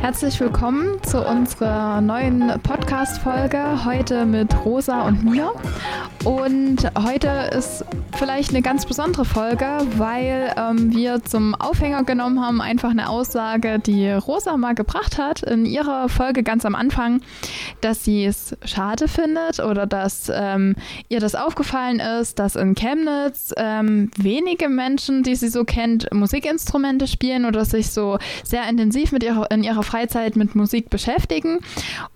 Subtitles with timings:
[0.00, 3.84] Herzlich willkommen zu unserer neuen Podcast-Folge.
[3.84, 5.52] Heute mit Rosa und mir.
[6.24, 7.84] Und heute ist
[8.18, 13.78] vielleicht eine ganz besondere Folge, weil ähm, wir zum Aufhänger genommen haben, einfach eine Aussage,
[13.78, 17.20] die Rosa mal gebracht hat in ihrer Folge ganz am Anfang,
[17.80, 20.74] dass sie es schade findet oder dass ähm,
[21.08, 27.06] ihr das aufgefallen ist, dass in Chemnitz ähm, wenige Menschen, die sie so kennt, Musikinstrumente
[27.06, 31.60] spielen oder sich so sehr intensiv mit ihrer, in ihrer Freizeit mit Musik beschäftigen.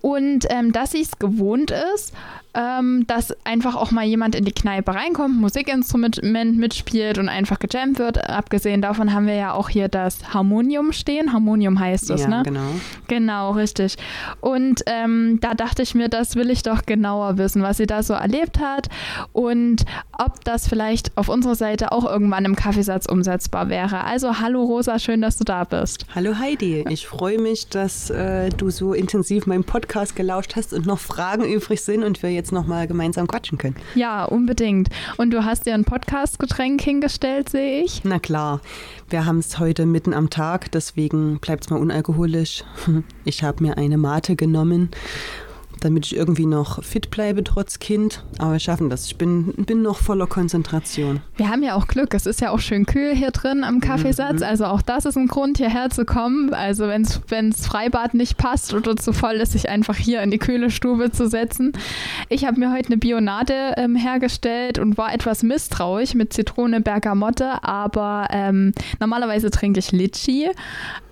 [0.01, 2.12] Und ähm, dass sie es gewohnt ist,
[2.55, 6.23] ähm, dass einfach auch mal jemand in die Kneipe reinkommt, Musikinstrument
[6.56, 8.29] mitspielt und einfach gejammt wird.
[8.29, 11.33] Abgesehen davon haben wir ja auch hier das Harmonium stehen.
[11.33, 12.43] Harmonium heißt es, ja, ne?
[12.45, 12.60] genau.
[13.09, 13.96] Genau, richtig.
[14.41, 18.02] Und ähm, da dachte ich mir, das will ich doch genauer wissen, was sie da
[18.02, 18.88] so erlebt hat
[19.32, 19.84] und
[20.18, 24.05] ob das vielleicht auf unserer Seite auch irgendwann im Kaffeesatz umsetzbar wäre.
[24.05, 26.05] Also hallo Rosa, schön, dass du da bist.
[26.15, 30.87] Hallo Heidi, ich freue mich, dass äh, du so intensiv meinen Podcast gelauscht hast und
[30.87, 33.76] noch Fragen übrig sind und wir jetzt jetzt nochmal gemeinsam quatschen können.
[33.95, 34.88] Ja, unbedingt.
[35.16, 38.02] Und du hast dir ein Podcast-Getränk hingestellt, sehe ich.
[38.02, 38.60] Na klar,
[39.09, 42.65] wir haben es heute mitten am Tag, deswegen bleibt es mal unalkoholisch.
[43.24, 44.90] Ich habe mir eine Mate genommen
[45.85, 48.25] damit ich irgendwie noch fit bleibe trotz Kind.
[48.38, 49.07] Aber wir schaffen das.
[49.07, 51.21] Ich bin, bin noch voller Konzentration.
[51.37, 52.15] Wir haben ja auch Glück.
[52.15, 54.41] Es ist ja auch schön kühl hier drin am Kaffeesatz.
[54.41, 54.47] Mhm.
[54.47, 56.55] Also auch das ist ein Grund, hierher zu kommen.
[56.55, 60.39] Also wenn es Freibad nicht passt oder zu voll ist, sich einfach hier in die
[60.39, 61.73] kühle Stube zu setzen.
[62.29, 67.62] Ich habe mir heute eine Bionade ähm, hergestellt und war etwas misstrauisch mit Zitrone, Bergamotte.
[67.65, 70.50] Aber ähm, normalerweise trinke ich Litchi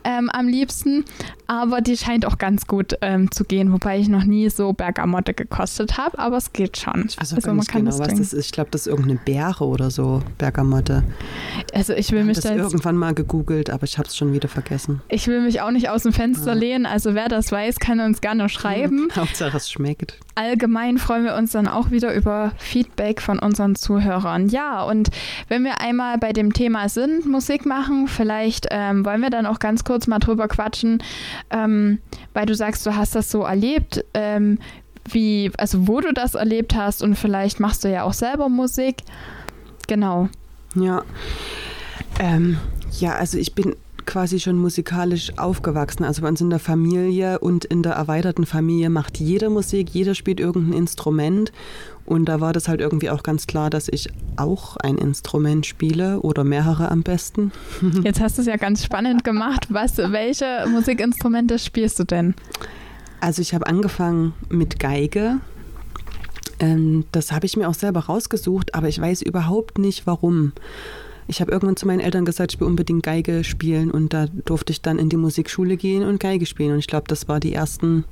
[0.05, 1.05] ähm, am liebsten,
[1.47, 5.35] aber die scheint auch ganz gut ähm, zu gehen, wobei ich noch nie so Bergamotte
[5.35, 7.07] gekostet habe, aber es geht schon.
[7.09, 8.47] Ich weiß auch also, man kann genau, das was das ist.
[8.47, 11.03] Ich glaube, das ist irgendeine Beere oder so, Bergamotte.
[11.75, 14.33] Also ich will ich mich das da irgendwann mal gegoogelt, aber ich habe es schon
[14.33, 15.03] wieder vergessen.
[15.09, 16.59] Ich will mich auch nicht aus dem Fenster ja.
[16.59, 19.09] lehnen, also wer das weiß, kann uns gerne schreiben.
[19.17, 20.19] Hauptsache es schmeckt.
[20.37, 24.49] Allgemein freuen wir uns dann auch wieder über Feedback von unseren Zuhörern.
[24.49, 25.11] Ja, und
[25.49, 29.59] wenn wir einmal bei dem Thema sind, Musik machen, vielleicht ähm, wollen wir dann auch
[29.59, 31.03] ganz kurz kurz mal drüber quatschen,
[31.51, 31.99] ähm,
[32.33, 34.61] weil du sagst, du hast das so erlebt, ähm,
[35.11, 39.03] wie, also wo du das erlebt hast und vielleicht machst du ja auch selber Musik.
[39.89, 40.29] Genau.
[40.77, 41.03] Ja.
[42.21, 42.59] Ähm,
[43.01, 43.75] ja, also ich bin
[44.07, 46.05] quasi schon musikalisch aufgewachsen.
[46.05, 50.15] Also bei uns in der Familie und in der erweiterten Familie macht jeder Musik, jeder
[50.15, 51.53] spielt irgendein Instrument.
[52.07, 56.21] Und da war das halt irgendwie auch ganz klar, dass ich auch ein Instrument spiele
[56.21, 57.53] oder mehrere am besten.
[58.03, 59.67] Jetzt hast du es ja ganz spannend gemacht.
[59.71, 62.35] Was, welche Musikinstrumente spielst du denn?
[63.21, 65.39] Also ich habe angefangen mit Geige.
[66.59, 70.53] Ähm, das habe ich mir auch selber rausgesucht, aber ich weiß überhaupt nicht warum.
[71.31, 74.73] Ich habe irgendwann zu meinen Eltern gesagt, ich will unbedingt Geige spielen und da durfte
[74.73, 76.73] ich dann in die Musikschule gehen und Geige spielen.
[76.73, 78.05] Und ich glaube, das war die ersten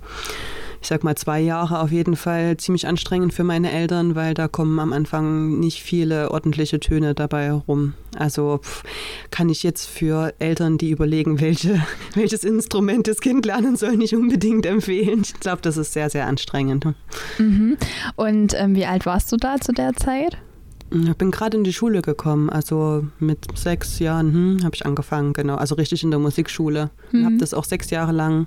[0.81, 4.47] ich sag mal, zwei Jahre auf jeden Fall ziemlich anstrengend für meine Eltern, weil da
[4.47, 7.95] kommen am Anfang nicht viele ordentliche Töne dabei herum.
[8.17, 8.85] Also pff,
[9.33, 11.83] kann ich jetzt für Eltern, die überlegen, welche,
[12.15, 15.23] welches Instrument das Kind lernen soll, nicht unbedingt empfehlen.
[15.23, 16.87] Ich glaube, das ist sehr, sehr anstrengend.
[17.39, 17.77] Mhm.
[18.15, 20.39] Und ähm, wie alt warst du da zu der Zeit?
[20.91, 25.33] Ich bin gerade in die Schule gekommen, also mit sechs Jahren hm, habe ich angefangen,
[25.33, 26.91] genau, also richtig in der Musikschule.
[27.13, 27.25] Mhm.
[27.25, 28.47] Habe das auch sechs Jahre lang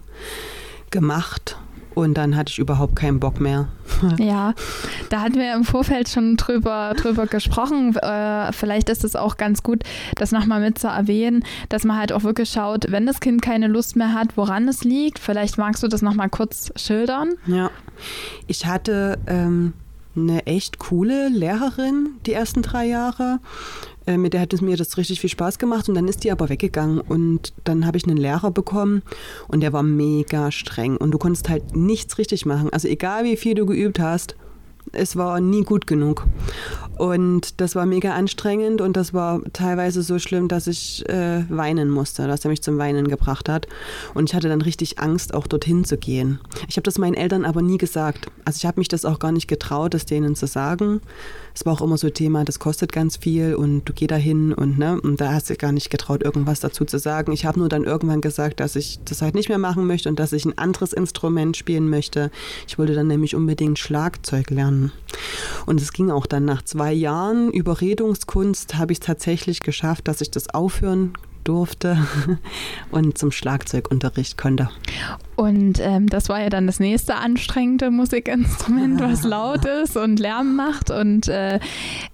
[0.90, 1.58] gemacht
[1.94, 3.68] und dann hatte ich überhaupt keinen Bock mehr.
[4.18, 4.56] Ja,
[5.10, 7.96] da hatten wir im Vorfeld schon drüber, drüber gesprochen.
[7.98, 9.84] Äh, vielleicht ist es auch ganz gut,
[10.16, 13.68] das nochmal mit zu erwähnen, dass man halt auch wirklich schaut, wenn das Kind keine
[13.68, 15.20] Lust mehr hat, woran es liegt.
[15.20, 17.34] Vielleicht magst du das nochmal kurz schildern.
[17.46, 17.70] Ja,
[18.48, 19.74] ich hatte ähm,
[20.16, 23.40] eine echt coole Lehrerin die ersten drei Jahre.
[24.06, 26.32] Äh, mit der hat es mir das richtig viel Spaß gemacht und dann ist die
[26.32, 29.04] aber weggegangen und dann habe ich einen Lehrer bekommen
[29.48, 32.72] und der war mega streng und du konntest halt nichts richtig machen.
[32.72, 34.36] Also egal wie viel du geübt hast,
[34.92, 36.26] es war nie gut genug.
[36.98, 41.90] Und das war mega anstrengend und das war teilweise so schlimm, dass ich äh, weinen
[41.90, 43.68] musste, dass er mich zum Weinen gebracht hat.
[44.14, 46.40] Und ich hatte dann richtig Angst, auch dorthin zu gehen.
[46.68, 48.28] Ich habe das meinen Eltern aber nie gesagt.
[48.46, 51.02] Also ich habe mich das auch gar nicht getraut, das denen zu sagen.
[51.56, 54.54] Es war auch immer so Thema, das kostet ganz viel und du geh da hin
[54.54, 57.32] und ne, und da hast du gar nicht getraut, irgendwas dazu zu sagen.
[57.32, 60.20] Ich habe nur dann irgendwann gesagt, dass ich das halt nicht mehr machen möchte und
[60.20, 62.32] dass ich ein anderes Instrument spielen möchte.
[62.68, 64.81] Ich wollte dann nämlich unbedingt Schlagzeug lernen.
[65.66, 70.22] Und es ging auch dann nach zwei Jahren Überredungskunst habe ich es tatsächlich geschafft, dass
[70.22, 71.14] ich das aufhören
[71.44, 71.98] durfte
[72.92, 74.70] und zum Schlagzeugunterricht konnte.
[75.42, 80.56] Und ähm, das war ja dann das nächste anstrengende Musikinstrument, was laut ist und Lärm
[80.56, 80.92] macht.
[80.92, 81.60] Und äh,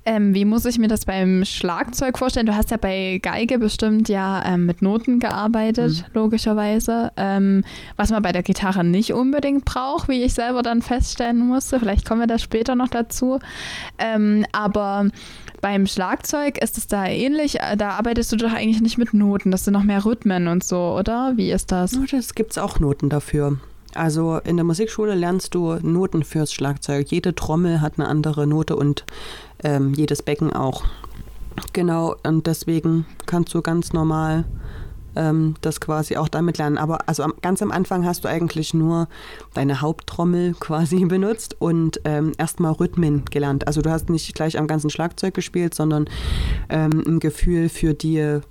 [0.05, 2.45] ähm, wie muss ich mir das beim Schlagzeug vorstellen?
[2.45, 6.13] Du hast ja bei Geige bestimmt ja ähm, mit Noten gearbeitet, mhm.
[6.13, 7.11] logischerweise.
[7.17, 7.65] Ähm,
[7.97, 11.81] was man bei der Gitarre nicht unbedingt braucht, wie ich selber dann feststellen musste.
[11.81, 13.39] Vielleicht kommen wir da später noch dazu.
[13.99, 15.07] Ähm, aber
[15.61, 17.59] beim Schlagzeug ist es da ähnlich.
[17.59, 19.51] Äh, da arbeitest du doch eigentlich nicht mit Noten.
[19.51, 21.33] Das sind noch mehr Rhythmen und so, oder?
[21.35, 21.97] Wie ist das?
[22.11, 23.57] Das gibt es auch Noten dafür.
[23.95, 27.07] Also in der Musikschule lernst du Noten fürs Schlagzeug.
[27.09, 29.05] Jede Trommel hat eine andere Note und
[29.63, 30.83] ähm, jedes Becken auch.
[31.73, 34.45] Genau, und deswegen kannst du ganz normal
[35.15, 36.77] ähm, das quasi auch damit lernen.
[36.77, 39.07] Aber also am, ganz am Anfang hast du eigentlich nur
[39.55, 43.65] deine Haupttrommel quasi benutzt und ähm, erstmal Rhythmen gelernt.
[43.65, 46.05] Also du hast nicht gleich am ganzen Schlagzeug gespielt, sondern
[46.69, 48.41] ähm, ein Gefühl für die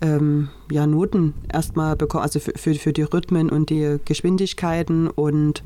[0.00, 5.62] ähm, ja, Noten erstmal bekommen, also für, für, für die Rhythmen und die Geschwindigkeiten und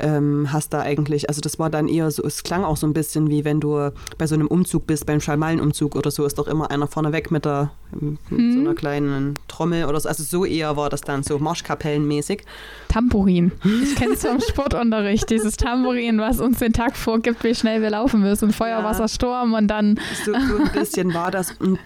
[0.00, 2.92] ähm, hast da eigentlich, also das war dann eher so, es klang auch so ein
[2.92, 6.48] bisschen wie wenn du bei so einem Umzug bist, beim Schalmalenumzug oder so, ist doch
[6.48, 8.52] immer einer vorne weg mit, der, mit hm.
[8.52, 10.08] so einer kleinen Trommel oder so.
[10.08, 12.42] Also so eher war das dann so Marschkapellenmäßig.
[12.88, 13.52] Tamburin.
[13.82, 17.90] Ich kenne es vom Sportunterricht, dieses Tamburin, was uns den Tag vorgibt, wie schnell wir
[17.90, 18.52] laufen müssen.
[18.52, 18.84] Feuer, ja.
[18.84, 19.98] Wasser, Sturm und dann.
[20.24, 21.52] So, so ein bisschen war das.
[21.58, 21.78] Und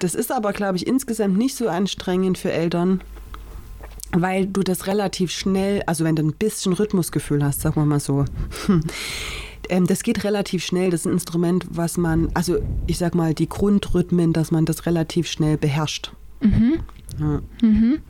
[0.00, 3.00] das ist aber, glaube ich, insgesamt nicht so anstrengend für Eltern
[4.12, 8.00] weil du das relativ schnell, also wenn du ein bisschen Rhythmusgefühl hast, sagen wir mal
[8.00, 8.24] so,
[9.68, 10.90] ähm, das geht relativ schnell.
[10.90, 14.86] Das ist ein Instrument, was man, also ich sag mal, die Grundrhythmen, dass man das
[14.86, 16.12] relativ schnell beherrscht.
[16.40, 16.80] Mhm.
[17.18, 17.40] Ja.
[17.62, 18.00] Mhm.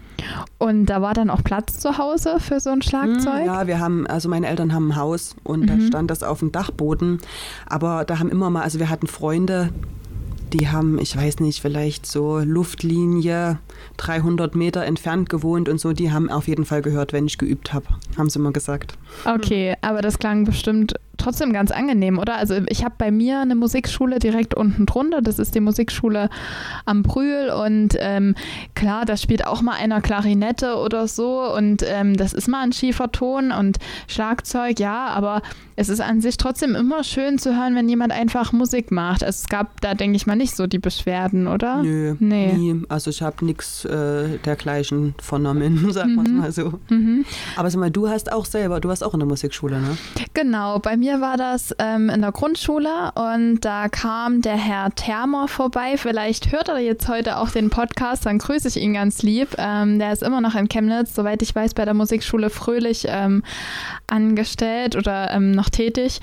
[0.59, 3.47] Und da war dann auch Platz zu Hause für so ein Schlagzeug?
[3.47, 5.67] Ja, wir haben, also meine Eltern haben ein Haus und mhm.
[5.67, 7.19] da stand das auf dem Dachboden.
[7.67, 9.71] Aber da haben immer mal, also wir hatten Freunde,
[10.51, 13.59] die haben, ich weiß nicht, vielleicht so Luftlinie
[13.97, 17.73] 300 Meter entfernt gewohnt und so, die haben auf jeden Fall gehört, wenn ich geübt
[17.73, 17.87] habe,
[18.19, 18.99] haben sie immer gesagt.
[19.25, 22.37] Okay, aber das klang bestimmt trotzdem ganz angenehm, oder?
[22.37, 25.23] Also ich habe bei mir eine Musikschule direkt unten drunter.
[25.23, 26.31] Das ist die Musikschule
[26.87, 28.35] am Brühl und ähm,
[28.75, 32.73] klar, da spielt auch mal einer Klarinette oder so und ähm, das ist mal ein
[32.73, 35.43] schiefer Ton und Schlagzeug, ja, aber
[35.81, 39.25] es ist an sich trotzdem immer schön zu hören, wenn jemand einfach Musik macht.
[39.25, 41.83] Also es gab da, denke ich mal, nicht so die Beschwerden, oder?
[41.83, 42.53] Nö, nee.
[42.53, 42.83] nie.
[42.91, 46.37] Also ich habe nichts äh, dergleichen vernommen, sagen wir mhm.
[46.37, 46.75] mal so.
[46.91, 47.25] Mhm.
[47.57, 49.97] Aber sag mal, du hast auch selber, du warst auch in der Musikschule, ne?
[50.35, 55.49] Genau, bei mir war das ähm, in der Grundschule und da kam der Herr Thermer
[55.49, 55.97] vorbei.
[55.97, 59.57] Vielleicht hört er jetzt heute auch den Podcast, dann grüße ich ihn ganz lieb.
[59.57, 63.43] Ähm, der ist immer noch in Chemnitz, soweit ich weiß, bei der Musikschule Fröhlich ähm,
[64.09, 66.21] angestellt oder ähm, noch tätig.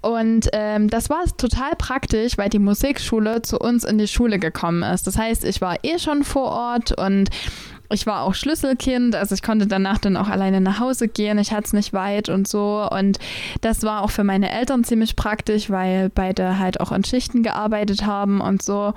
[0.00, 4.82] Und ähm, das war total praktisch, weil die Musikschule zu uns in die Schule gekommen
[4.82, 5.06] ist.
[5.06, 7.30] Das heißt, ich war eh schon vor Ort und
[7.92, 11.38] ich war auch Schlüsselkind, also ich konnte danach dann auch alleine nach Hause gehen.
[11.38, 12.88] Ich hatte es nicht weit und so.
[12.90, 13.18] Und
[13.60, 18.06] das war auch für meine Eltern ziemlich praktisch, weil beide halt auch in Schichten gearbeitet
[18.06, 18.94] haben und so.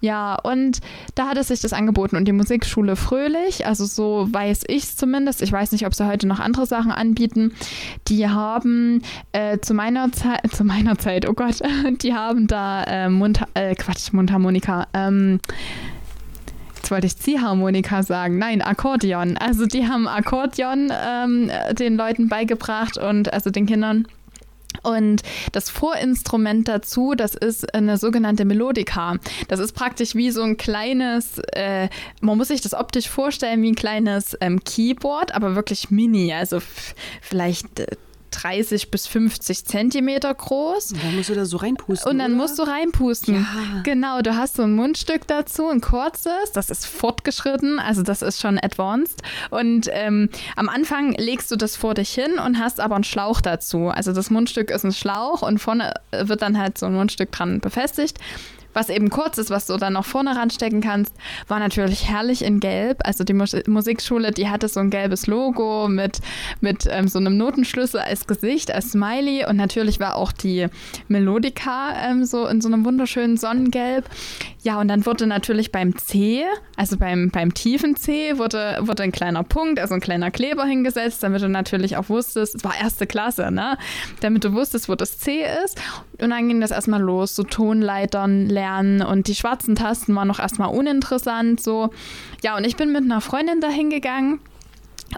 [0.00, 0.78] Ja, und
[1.16, 2.16] da hat es sich das angeboten.
[2.16, 6.06] Und die Musikschule Fröhlich, also so weiß ich es zumindest, ich weiß nicht, ob sie
[6.06, 7.52] heute noch andere Sachen anbieten,
[8.06, 9.02] die haben
[9.32, 11.60] äh, zu meiner Zeit, zu meiner Zeit, oh Gott,
[12.02, 15.40] die haben da äh, Mund, äh, Quatsch, Mundharmonika, ähm,
[16.78, 18.38] jetzt wollte ich Ziehharmonika sagen.
[18.38, 19.36] Nein, Akkordeon.
[19.36, 24.06] Also die haben Akkordeon ähm, den Leuten beigebracht und also den Kindern.
[24.82, 29.16] Und das Vorinstrument dazu, das ist eine sogenannte Melodika.
[29.48, 31.88] Das ist praktisch wie so ein kleines, äh,
[32.20, 36.32] man muss sich das optisch vorstellen wie ein kleines ähm, Keyboard, aber wirklich mini.
[36.32, 36.60] Also
[37.20, 37.86] vielleicht äh,
[38.30, 40.92] 30 bis 50 Zentimeter groß.
[40.92, 42.10] Und dann musst du da so reinpusten.
[42.10, 42.42] Und dann oder?
[42.42, 43.34] musst du reinpusten.
[43.34, 43.82] Ja.
[43.82, 48.40] Genau, du hast so ein Mundstück dazu, ein kurzes, das ist fortgeschritten, also das ist
[48.40, 49.22] schon advanced.
[49.50, 53.40] Und ähm, am Anfang legst du das vor dich hin und hast aber einen Schlauch
[53.40, 53.88] dazu.
[53.88, 57.60] Also das Mundstück ist ein Schlauch und vorne wird dann halt so ein Mundstück dran
[57.60, 58.18] befestigt
[58.78, 61.12] was eben kurz ist, was du dann noch vorne ranstecken kannst,
[61.48, 63.00] war natürlich herrlich in Gelb.
[63.04, 66.20] Also die Mus Musikschule, die hatte so ein gelbes Logo mit,
[66.60, 70.68] mit ähm, so einem Notenschlüssel als Gesicht, als Smiley und natürlich war auch die
[71.08, 74.04] Melodika ähm, so in so einem wunderschönen Sonnengelb.
[74.68, 76.44] Ja, und dann wurde natürlich beim C,
[76.76, 81.22] also beim, beim tiefen C, wurde, wurde ein kleiner Punkt, also ein kleiner Kleber hingesetzt,
[81.22, 83.78] damit du natürlich auch wusstest, es war erste Klasse, ne?
[84.20, 85.80] Damit du wusstest, wo das C ist.
[86.20, 90.38] Und dann ging das erstmal los, so Tonleitern lernen und die schwarzen Tasten waren noch
[90.38, 91.88] erstmal uninteressant, so.
[92.42, 94.38] Ja, und ich bin mit einer Freundin dahin gegangen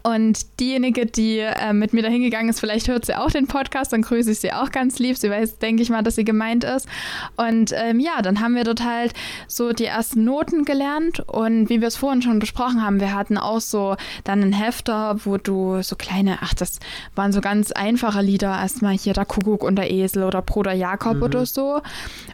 [0.03, 3.93] Und diejenige, die äh, mit mir da hingegangen ist, vielleicht hört sie auch den Podcast,
[3.93, 5.17] dann grüße ich sie auch ganz lieb.
[5.17, 6.89] Sie weiß, denke ich mal, dass sie gemeint ist.
[7.37, 9.13] Und ähm, ja, dann haben wir dort halt
[9.49, 11.21] so die ersten Noten gelernt.
[11.29, 15.17] Und wie wir es vorhin schon besprochen haben, wir hatten auch so dann einen Hefter,
[15.25, 16.79] wo du so kleine, ach, das
[17.15, 18.51] waren so ganz einfache Lieder.
[18.51, 21.23] Erstmal hier der Kuckuck und der Esel oder Bruder Jakob mhm.
[21.23, 21.81] oder so.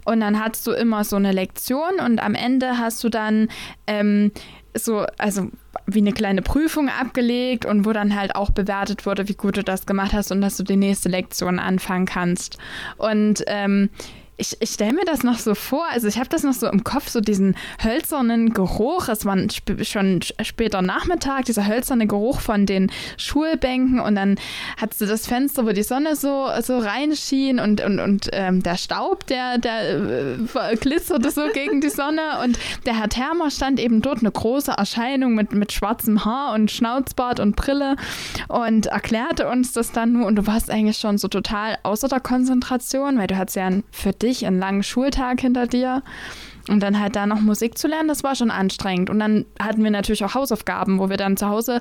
[0.05, 3.49] Und dann hattest du immer so eine Lektion und am Ende hast du dann
[3.87, 4.31] ähm,
[4.79, 5.49] so, also
[5.87, 9.63] wie eine kleine Prüfung abgelegt und wo dann halt auch bewertet wurde, wie gut du
[9.63, 12.59] das gemacht hast und dass du die nächste Lektion anfangen kannst.
[12.97, 13.91] Und ähm,
[14.39, 16.85] ich, ich stelle mir das noch so vor, also ich habe das noch so im
[16.85, 19.09] Kopf, so diesen hölzernen Geruch.
[19.09, 23.99] Es war sp schon später Nachmittag, dieser hölzerne Geruch von den Schulbänken.
[23.99, 24.37] Und dann
[24.77, 28.77] hattest du das Fenster, wo die Sonne so, so reinschien und, und, und ähm, der
[28.77, 32.41] Staub, der, der äh, glitzerte so gegen die Sonne.
[32.45, 36.71] Und der Herr Thermer stand eben dort, eine große Erscheinung mit, mit schwarzem Haar und
[36.71, 37.97] Schnauzbart und Brille
[38.49, 40.27] und erklärte uns das dann nur.
[40.27, 44.13] Und du warst eigentlich schon so total außer der Konzentration, weil du hattest ja für
[44.13, 46.03] dich dich, einen langen Schultag hinter dir.
[46.69, 49.09] Und dann halt da noch Musik zu lernen, das war schon anstrengend.
[49.09, 51.79] Und dann hatten wir natürlich auch Hausaufgaben, wo wir dann zu Hause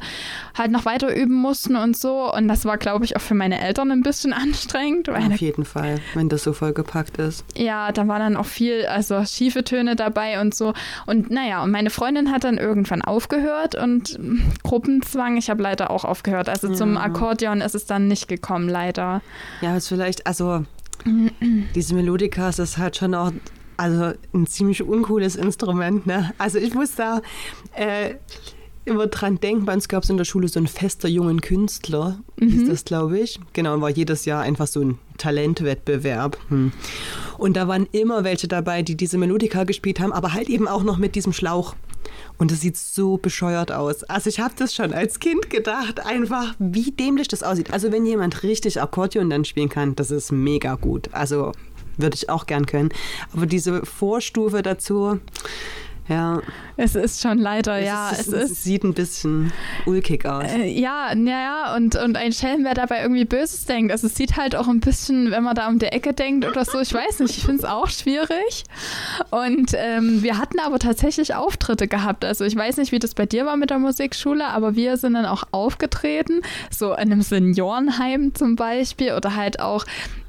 [0.56, 2.32] halt noch weiter üben mussten und so.
[2.32, 5.10] Und das war, glaube ich, auch für meine Eltern ein bisschen anstrengend.
[5.10, 7.44] Auf jeden Fall, wenn das so vollgepackt ist.
[7.56, 10.74] Ja, da war dann auch viel, also schiefe Töne dabei und so.
[11.08, 14.20] Und naja, und meine Freundin hat dann irgendwann aufgehört und
[14.64, 16.48] Gruppenzwang, ich habe leider auch aufgehört.
[16.48, 16.74] Also ja.
[16.76, 19.22] zum Akkordeon ist es dann nicht gekommen, leider.
[19.62, 20.64] Ja, ist vielleicht, also
[21.76, 23.32] diese Melodikas ist halt schon auch
[23.78, 26.06] also ein ziemlich uncooles Instrument.
[26.06, 26.34] Ne?
[26.38, 27.22] Also ich muss da
[27.76, 28.16] äh,
[28.86, 32.20] immer dran denken, bei uns gab es in der Schule so ein fester jungen Künstler,
[32.38, 32.62] mhm.
[32.62, 33.40] ist das, glaube ich.
[33.54, 36.38] Genau, war jedes Jahr einfach so ein Talentwettbewerb.
[36.50, 36.72] Hm.
[37.38, 40.84] Und da waren immer welche dabei, die diese Melodika gespielt haben, aber halt eben auch
[40.84, 41.76] noch mit diesem Schlauch.
[42.38, 44.04] Und es sieht so bescheuert aus.
[44.04, 47.72] Also ich habe das schon als Kind gedacht, einfach wie dämlich das aussieht.
[47.72, 51.10] Also wenn jemand richtig Akkordeon dann spielen kann, das ist mega gut.
[51.14, 51.52] Also
[51.98, 52.90] würde ich auch gern können.
[53.34, 55.20] Aber diese Vorstufe dazu,
[56.08, 56.42] ja.
[56.78, 58.10] Es ist schon leider, es ja.
[58.10, 59.52] Ist, es, es sieht ein bisschen
[59.86, 60.52] ulkig aus.
[60.52, 63.92] Äh, ja, naja, und, und ein Schelm, wer dabei irgendwie Böses denkt.
[63.92, 66.66] Also es sieht halt auch ein bisschen, wenn man da um die Ecke denkt oder
[66.66, 68.64] so, ich weiß nicht, ich finde es auch schwierig.
[69.32, 72.26] Und ähm, wir hatten aber tatsächlich Auftritte gehabt.
[72.26, 75.14] Also ich weiß nicht, wie das bei dir war mit der Musikschule, aber wir sind
[75.14, 79.86] dann auch aufgetreten, so in einem Seniorenheim zum Beispiel oder halt auch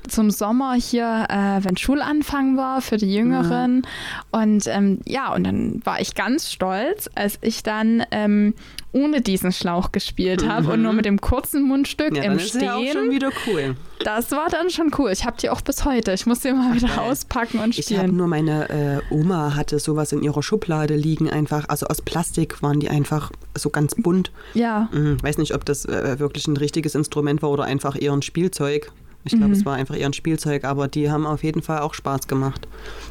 [0.09, 3.77] zum Sommer hier, äh, wenn Schulanfang war für die Jüngeren.
[3.77, 3.83] Mhm.
[4.33, 8.55] Und ähm, ja, und dann war ich ganz stolz, als ich dann ähm,
[8.93, 10.73] ohne diesen Schlauch gespielt habe mhm.
[10.73, 12.61] und nur mit dem kurzen Mundstück ja, im dann Stehen.
[12.61, 13.77] Ist ja auch schon wieder cool.
[14.05, 15.11] Das war dann schon cool.
[15.11, 16.13] Ich habe die auch bis heute.
[16.13, 17.87] Ich muss die mal wieder Ach, auspacken und spielen.
[17.89, 21.69] Ich habe nur meine äh, Oma hatte sowas in ihrer Schublade liegen einfach.
[21.69, 24.33] Also aus Plastik waren die einfach so ganz bunt.
[24.55, 24.89] Ja.
[24.93, 28.23] Mhm, weiß nicht, ob das äh, wirklich ein richtiges Instrument war oder einfach eher ein
[28.23, 28.93] Spielzeug.
[29.27, 29.53] Ich glaube, mhm.
[29.55, 32.67] es war einfach eher ein Spielzeug, aber die haben auf jeden Fall auch Spaß gemacht.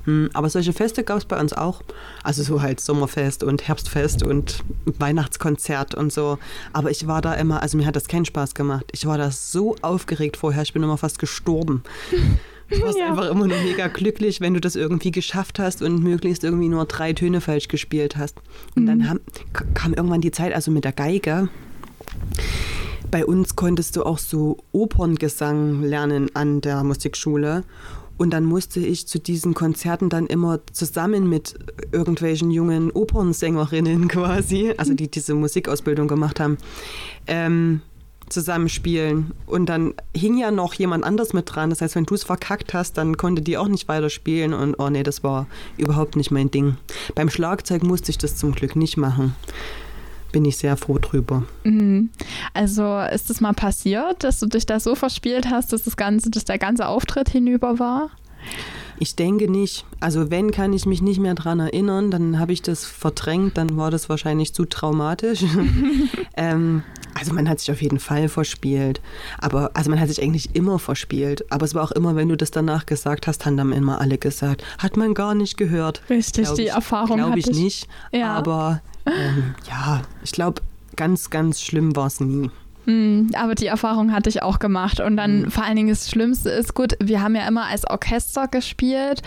[0.05, 1.81] Hm, aber solche Feste gab es bei uns auch.
[2.23, 6.37] Also so halt Sommerfest und Herbstfest und Weihnachtskonzert und so.
[6.73, 8.85] Aber ich war da immer, also mir hat das keinen Spaß gemacht.
[8.91, 11.83] Ich war da so aufgeregt vorher, ich bin immer fast gestorben.
[12.69, 13.09] Du warst ja.
[13.09, 16.85] einfach immer nur mega glücklich, wenn du das irgendwie geschafft hast und möglichst irgendwie nur
[16.85, 18.37] drei Töne falsch gespielt hast.
[18.75, 18.87] Und mhm.
[18.87, 19.19] dann haben,
[19.73, 21.49] kam irgendwann die Zeit, also mit der Geige
[23.15, 27.63] bei uns konntest du auch so Operngesang lernen an der Musikschule.
[28.17, 31.55] Und dann musste ich zu diesen Konzerten dann immer zusammen mit
[31.93, 36.57] irgendwelchen jungen Opernsängerinnen quasi, also die diese Musikausbildung gemacht haben,
[37.25, 37.79] ähm,
[38.27, 39.31] zusammenspielen.
[39.45, 41.69] Und dann hing ja noch jemand anders mit dran.
[41.69, 44.53] Das heißt, wenn du es verkackt hast, dann konnte die auch nicht weiterspielen.
[44.53, 46.75] Und oh nee, das war überhaupt nicht mein Ding.
[47.15, 49.33] Beim Schlagzeug musste ich das zum Glück nicht machen
[50.35, 51.43] bin ich sehr froh drüber.
[51.63, 52.09] Mhm.
[52.53, 56.29] Also ist es mal passiert, dass du dich da so verspielt hast, dass das ganze,
[56.29, 58.09] dass der ganze Auftritt hinüber war?
[58.99, 59.85] Ich denke nicht.
[60.01, 62.11] Also wenn, kann ich mich nicht mehr daran erinnern.
[62.11, 63.57] Dann habe ich das verdrängt.
[63.57, 65.45] Dann war das wahrscheinlich zu traumatisch.
[66.35, 66.83] ähm,
[67.17, 68.99] also man hat sich auf jeden Fall verspielt.
[69.37, 71.49] Aber also man hat sich eigentlich immer verspielt.
[71.49, 74.17] Aber es war auch immer, wenn du das danach gesagt hast, haben dann immer alle
[74.17, 76.01] gesagt, hat man gar nicht gehört.
[76.09, 77.87] Richtig, glaub die ich, Erfahrung Glaube ich, ich nicht.
[78.11, 78.33] Ja.
[78.33, 80.61] Aber ähm, ja, ich glaube,
[80.95, 82.49] ganz, ganz schlimm war es nie.
[82.85, 84.99] Hm, aber die Erfahrung hatte ich auch gemacht.
[84.99, 85.51] Und dann mhm.
[85.51, 89.21] vor allen Dingen das Schlimmste ist, gut, wir haben ja immer als Orchester gespielt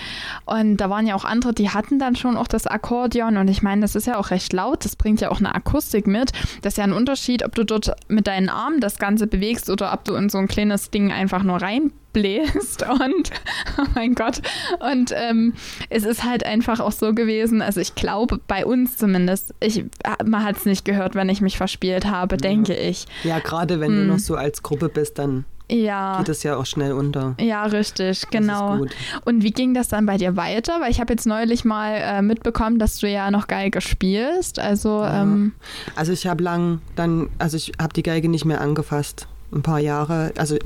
[0.47, 3.37] und da waren ja auch andere, die hatten dann schon auch das Akkordeon.
[3.37, 6.07] Und ich meine, das ist ja auch recht laut, das bringt ja auch eine Akustik
[6.07, 6.33] mit.
[6.63, 9.93] Das ist ja ein Unterschied, ob du dort mit deinen Armen das Ganze bewegst oder
[9.93, 13.31] ob du in so ein kleines Ding einfach nur rein bläst und
[13.79, 14.41] oh mein Gott.
[14.81, 15.55] Und ähm,
[15.91, 19.85] es ist halt einfach auch so gewesen, also ich glaube, bei uns zumindest, ich,
[20.25, 22.41] man hat es nicht gehört, wenn ich mich verspielt habe, ja.
[22.41, 23.07] denke ich.
[23.25, 23.99] Ja, gerade wenn hm.
[23.99, 26.19] du noch so als Gruppe bist, dann ja.
[26.19, 27.35] geht es ja auch schnell unter.
[27.39, 28.87] Ja, richtig, genau.
[29.25, 30.81] Und wie ging das dann bei dir weiter?
[30.81, 34.59] Weil ich habe jetzt neulich mal äh, mitbekommen, dass du ja noch Geige spielst.
[34.59, 35.23] Also, ja.
[35.23, 35.53] ähm,
[35.95, 39.29] also ich habe lang dann, also ich habe die Geige nicht mehr angefasst.
[39.53, 40.33] Ein paar Jahre.
[40.37, 40.57] Also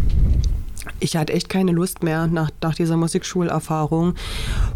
[1.01, 4.15] ich hatte echt keine Lust mehr nach, nach dieser Musikschulerfahrung.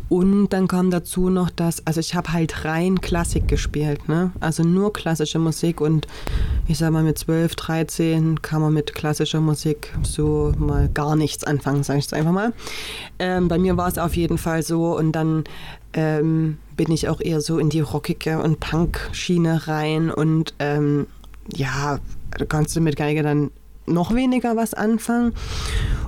[0.08, 4.30] Und dann kam dazu noch das, also ich habe halt rein Klassik gespielt, ne?
[4.38, 6.06] Also nur klassische Musik und
[6.68, 11.44] ich sag mal mit 12, 13 kann man mit klassischer Musik so mal gar nichts
[11.44, 12.52] anfangen, sage ich es einfach mal.
[13.18, 15.44] Ähm, bei mir war es auf jeden Fall so und dann
[15.92, 21.06] ähm, bin ich auch eher so in die rockige und Punk-Schiene rein und ähm,
[21.52, 21.98] ja,
[22.48, 23.50] kannst du mit Geige dann
[23.86, 25.32] noch weniger was anfangen.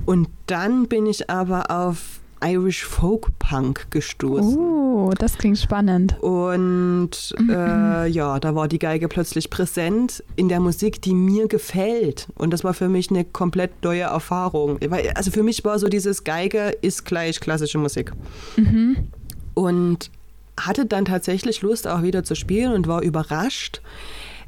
[0.07, 4.57] Und dann bin ich aber auf Irish Folk Punk gestoßen.
[4.57, 6.17] Oh, das klingt spannend.
[6.21, 7.51] Und mhm.
[7.51, 12.29] äh, ja, da war die Geige plötzlich präsent in der Musik, die mir gefällt.
[12.37, 14.79] Und das war für mich eine komplett neue Erfahrung.
[15.15, 18.13] Also für mich war so dieses Geige ist gleich klassische Musik.
[18.57, 19.09] Mhm.
[19.55, 20.11] Und
[20.59, 23.81] hatte dann tatsächlich Lust auch wieder zu spielen und war überrascht,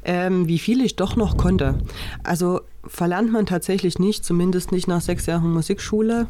[0.03, 1.77] ähm, wie viel ich doch noch konnte.
[2.23, 6.27] Also verlernt man tatsächlich nicht, zumindest nicht nach sechs Jahren Musikschule.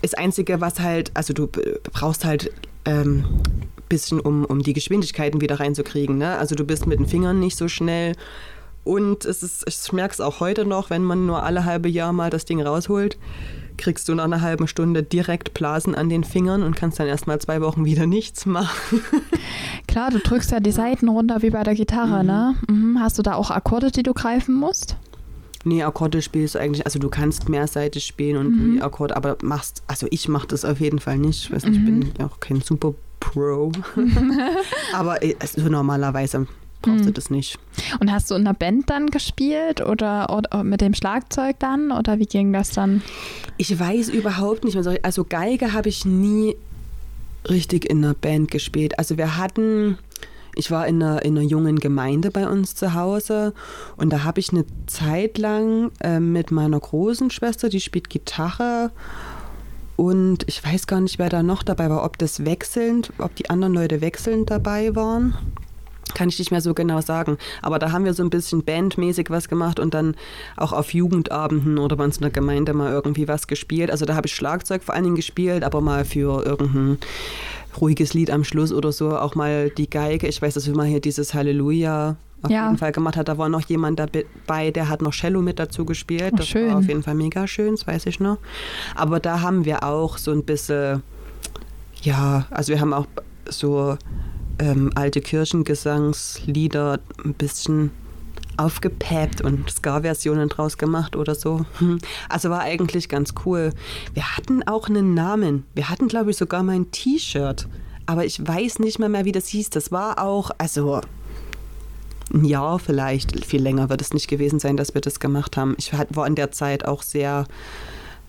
[0.00, 1.48] Das Einzige, was halt, also du
[1.92, 2.52] brauchst halt
[2.84, 3.24] ähm,
[3.88, 6.18] bisschen, um, um die Geschwindigkeiten wieder reinzukriegen.
[6.18, 6.38] Ne?
[6.38, 8.14] Also du bist mit den Fingern nicht so schnell.
[8.84, 12.12] Und es ist, ich merke es auch heute noch, wenn man nur alle halbe Jahr
[12.12, 13.16] mal das Ding rausholt
[13.82, 17.40] kriegst du nach einer halben Stunde direkt Blasen an den Fingern und kannst dann erstmal
[17.40, 19.00] zwei Wochen wieder nichts machen.
[19.88, 22.26] Klar, du drückst ja die Seiten runter wie bei der Gitarre, mhm.
[22.26, 22.54] ne?
[22.68, 23.00] Mhm.
[23.00, 24.96] Hast du da auch Akkorde, die du greifen musst?
[25.64, 28.82] Nee, Akkorde spielst du eigentlich, also du kannst mehrseitig spielen und mhm.
[28.82, 31.44] Akkorde, aber machst, also ich mach das auf jeden Fall nicht.
[31.44, 33.72] Ich weiß nicht, ich bin ja auch kein super Pro.
[34.92, 36.46] aber äh, so normalerweise
[36.82, 37.14] brauchst du mhm.
[37.14, 37.58] das nicht.
[38.00, 42.18] Und hast du in einer Band dann gespielt oder, oder, mit dem Schlagzeug dann oder
[42.18, 43.02] wie ging das dann?
[43.56, 44.98] Ich weiß überhaupt nicht mehr.
[45.02, 46.56] Also Geige habe ich nie
[47.48, 48.98] richtig in einer Band gespielt.
[48.98, 49.98] Also wir hatten,
[50.54, 53.54] ich war in einer, in einer jungen Gemeinde bei uns zu Hause
[53.96, 58.90] und da habe ich eine Zeit lang äh, mit meiner großen Schwester, die spielt Gitarre
[59.96, 63.50] und ich weiß gar nicht, wer da noch dabei war, ob das wechselnd, ob die
[63.50, 65.36] anderen Leute wechselnd dabei waren
[66.14, 67.38] kann ich nicht mehr so genau sagen.
[67.62, 70.14] Aber da haben wir so ein bisschen bandmäßig was gemacht und dann
[70.56, 73.90] auch auf Jugendabenden oder bei uns in der Gemeinde mal irgendwie was gespielt.
[73.90, 76.98] Also da habe ich Schlagzeug vor allen Dingen gespielt, aber mal für irgendein
[77.80, 80.26] ruhiges Lied am Schluss oder so auch mal die Geige.
[80.26, 82.66] Ich weiß, dass wir mal hier dieses Halleluja auf ja.
[82.66, 83.28] jeden Fall gemacht hat.
[83.28, 86.30] Da war noch jemand dabei, der hat noch Cello mit dazu gespielt.
[86.32, 86.68] Oh, das schön.
[86.68, 88.38] war auf jeden Fall mega schön, das weiß ich noch.
[88.94, 91.02] Aber da haben wir auch so ein bisschen,
[92.02, 93.06] ja, also wir haben auch
[93.48, 93.96] so
[94.62, 97.90] ähm, alte Kirchengesangslieder ein bisschen
[98.56, 101.66] aufgepeppt und Ska-Versionen draus gemacht oder so.
[101.78, 101.98] Hm.
[102.28, 103.72] Also war eigentlich ganz cool.
[104.14, 105.64] Wir hatten auch einen Namen.
[105.74, 107.66] Wir hatten, glaube ich, sogar mein T-Shirt.
[108.06, 109.70] Aber ich weiß nicht mehr, mehr, wie das hieß.
[109.70, 111.00] Das war auch, also
[112.32, 115.74] ein Jahr vielleicht, viel länger wird es nicht gewesen sein, dass wir das gemacht haben.
[115.78, 117.46] Ich war in der Zeit auch sehr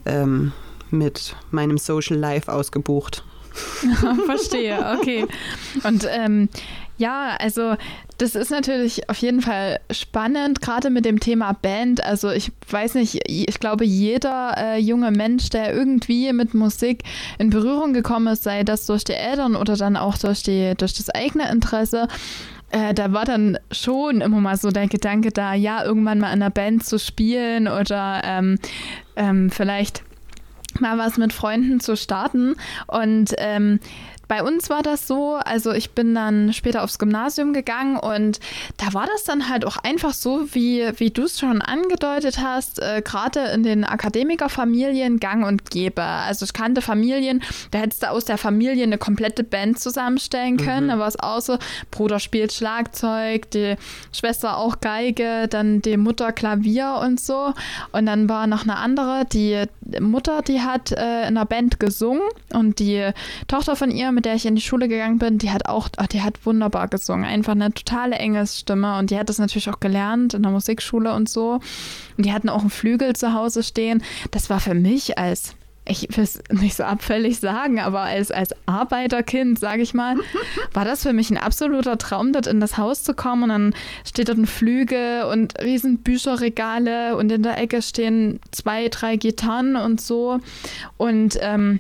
[0.06, 0.52] ähm,
[0.90, 3.24] mit meinem Social Life ausgebucht.
[4.26, 5.26] Verstehe, okay.
[5.84, 6.50] Und ähm,
[6.98, 7.76] ja, also
[8.18, 12.04] das ist natürlich auf jeden Fall spannend, gerade mit dem Thema Band.
[12.04, 17.04] Also ich weiß nicht, ich glaube, jeder äh, junge Mensch, der irgendwie mit Musik
[17.40, 20.94] in Berührung gekommen ist, sei das durch die Eltern oder dann auch durch, die, durch
[20.94, 22.08] das eigene Interesse,
[22.72, 26.42] äh, da war dann schon immer mal so der Gedanke da, ja, irgendwann mal in
[26.42, 28.58] einer Band zu spielen oder ähm,
[29.16, 30.04] ähm, vielleicht
[30.82, 32.56] mal was mit Freunden zu starten.
[32.88, 33.80] Und ähm,
[34.28, 38.40] bei uns war das so, also ich bin dann später aufs Gymnasium gegangen und
[38.78, 42.82] da war das dann halt auch einfach so, wie, wie du es schon angedeutet hast,
[42.82, 46.02] äh, gerade in den Akademikerfamilien gang und gäbe.
[46.02, 50.88] Also ich kannte Familien, da hättest du aus der Familie eine komplette Band zusammenstellen können.
[50.88, 50.92] Mhm.
[50.92, 51.58] Da war es auch so,
[51.92, 53.76] Bruder spielt Schlagzeug, die
[54.14, 57.54] Schwester auch Geige, dann die Mutter Klavier und so.
[57.92, 59.66] Und dann war noch eine andere, die
[60.00, 62.22] Mutter, die hat äh, in einer Band gesungen
[62.54, 63.12] und die
[63.48, 66.08] Tochter von ihr, mit der ich in die Schule gegangen bin, die hat auch, ach,
[66.08, 67.26] die hat wunderbar gesungen.
[67.26, 71.30] Einfach eine totale Engelsstimme und die hat das natürlich auch gelernt in der Musikschule und
[71.30, 71.60] so.
[72.18, 74.04] Und die hatten auch einen Flügel zu Hause stehen.
[74.32, 78.56] Das war für mich als ich will es nicht so abfällig sagen, aber als, als
[78.66, 80.16] Arbeiterkind, sage ich mal,
[80.74, 83.44] war das für mich ein absoluter Traum, dort in das Haus zu kommen.
[83.44, 88.88] Und dann steht dort ein Flügel und riesen Bücherregale und in der Ecke stehen zwei,
[88.88, 90.40] drei Gitarren und so.
[90.98, 91.80] Und ähm,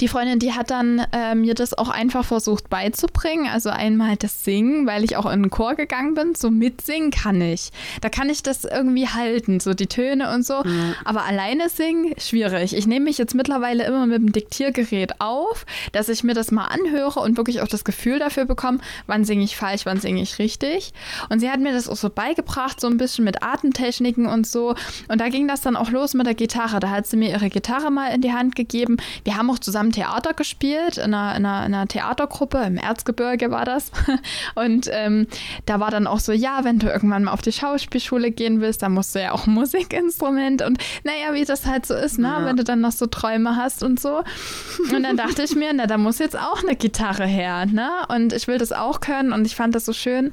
[0.00, 3.48] die Freundin, die hat dann äh, mir das auch einfach versucht beizubringen.
[3.52, 6.34] Also einmal das Singen, weil ich auch in den Chor gegangen bin.
[6.34, 7.70] So mitsingen kann ich.
[8.00, 10.62] Da kann ich das irgendwie halten, so die Töne und so.
[10.62, 10.94] Mhm.
[11.04, 12.74] Aber alleine singen, schwierig.
[12.74, 16.66] Ich nehme mich jetzt mittlerweile immer mit dem Diktiergerät auf, dass ich mir das mal
[16.66, 20.38] anhöre und wirklich auch das Gefühl dafür bekomme, wann singe ich falsch, wann singe ich
[20.38, 20.92] richtig.
[21.28, 24.74] Und sie hat mir das auch so beigebracht, so ein bisschen mit Atemtechniken und so.
[25.08, 26.80] Und da ging das dann auch los mit der Gitarre.
[26.80, 28.98] Da hat sie mir ihre Gitarre mal in die Hand gegeben.
[29.24, 32.78] Wir haben auch zusammen zusammen Theater gespielt, in einer, in einer, in einer Theatergruppe, im
[32.78, 33.92] Erzgebirge war das.
[34.56, 35.28] Und ähm,
[35.66, 38.82] da war dann auch so, ja, wenn du irgendwann mal auf die Schauspielschule gehen willst,
[38.82, 42.28] dann musst du ja auch Musikinstrument und naja, wie das halt so ist, ne?
[42.28, 42.44] Ja.
[42.44, 44.22] wenn du dann noch so Träume hast und so.
[44.92, 47.88] Und dann dachte ich mir, na, da muss jetzt auch eine Gitarre her, ne?
[48.08, 50.32] Und ich will das auch können und ich fand das so schön.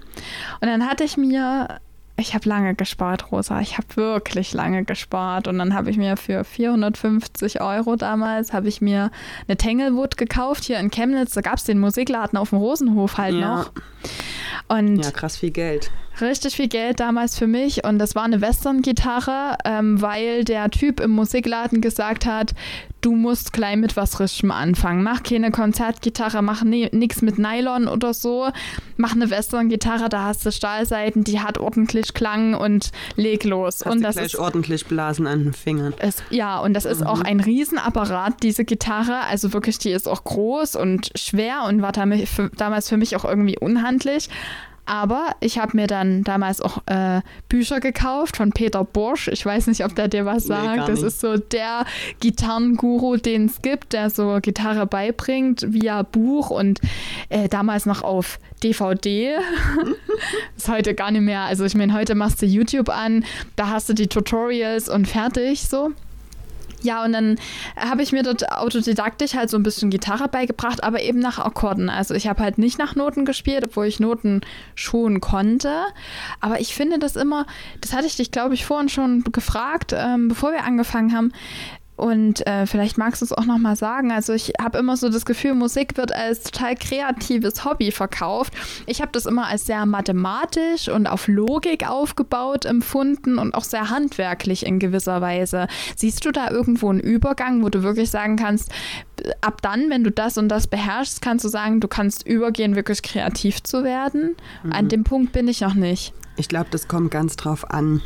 [0.61, 1.79] Und dann hatte ich mir
[2.17, 3.59] ich habe lange gespart, Rosa.
[3.59, 5.47] Ich habe wirklich lange gespart.
[5.47, 9.11] Und dann habe ich mir für 450 Euro damals, habe ich mir
[9.47, 11.33] eine Tanglewood gekauft hier in Chemnitz.
[11.33, 13.57] Da gab es den Musikladen auf dem Rosenhof halt ja.
[13.57, 13.71] noch.
[14.67, 15.91] Und ja, krass viel Geld.
[16.21, 17.83] Richtig viel Geld damals für mich.
[17.83, 22.53] Und das war eine Western-Gitarre, ähm, weil der Typ im Musikladen gesagt hat,
[23.05, 25.03] du musst gleich mit was Frischem anfangen.
[25.03, 28.49] Mach keine Konzertgitarre, mach ne, nichts mit Nylon oder so.
[28.97, 33.83] Mach eine Western-Gitarre, da hast du Stahlseiten, die hat ordentlich Klang und leg los.
[33.85, 35.93] Hast und das gleich ist ordentlich Blasen an den Fingern.
[35.99, 36.91] Es, ja, und das mhm.
[36.91, 39.19] ist auch ein Riesenapparat, diese Gitarre.
[39.29, 43.59] Also wirklich, die ist auch groß und schwer und war damals für mich auch irgendwie
[43.59, 44.29] unhandlich.
[44.85, 49.27] Aber ich habe mir dann damals auch äh, Bücher gekauft von Peter Borsch.
[49.29, 50.77] Ich weiß nicht, ob der dir was sagt.
[50.77, 51.85] Nee, das ist so der
[52.19, 56.81] Gitarrenguru, den es gibt, der so Gitarre beibringt via Buch und
[57.29, 59.37] äh, damals noch auf DVD.
[60.57, 61.41] ist heute gar nicht mehr.
[61.41, 65.67] Also ich meine, heute machst du YouTube an, da hast du die Tutorials und fertig
[65.67, 65.91] so.
[66.85, 67.39] Ja, und dann
[67.75, 71.89] habe ich mir dort autodidaktisch halt so ein bisschen Gitarre beigebracht, aber eben nach Akkorden.
[71.89, 74.41] Also ich habe halt nicht nach Noten gespielt, obwohl ich Noten
[74.75, 75.83] schon konnte.
[76.41, 77.47] Aber ich finde das immer,
[77.81, 81.31] das hatte ich dich, glaube ich, vorhin schon gefragt, ähm, bevor wir angefangen haben.
[81.95, 84.11] Und äh, vielleicht magst du es auch nochmal sagen.
[84.11, 88.53] Also ich habe immer so das Gefühl, Musik wird als total kreatives Hobby verkauft.
[88.85, 93.89] Ich habe das immer als sehr mathematisch und auf Logik aufgebaut empfunden und auch sehr
[93.89, 95.67] handwerklich in gewisser Weise.
[95.95, 98.71] Siehst du da irgendwo einen Übergang, wo du wirklich sagen kannst,
[99.41, 103.01] ab dann, wenn du das und das beherrschst, kannst du sagen, du kannst übergehen, wirklich
[103.03, 104.35] kreativ zu werden?
[104.63, 104.73] Mhm.
[104.73, 106.13] An dem Punkt bin ich noch nicht.
[106.35, 108.01] Ich glaube, das kommt ganz drauf an.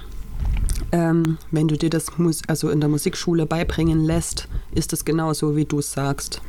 [0.91, 2.07] Ähm, wenn du dir das
[2.47, 6.41] also in der Musikschule beibringen lässt, ist es genauso, wie du es sagst.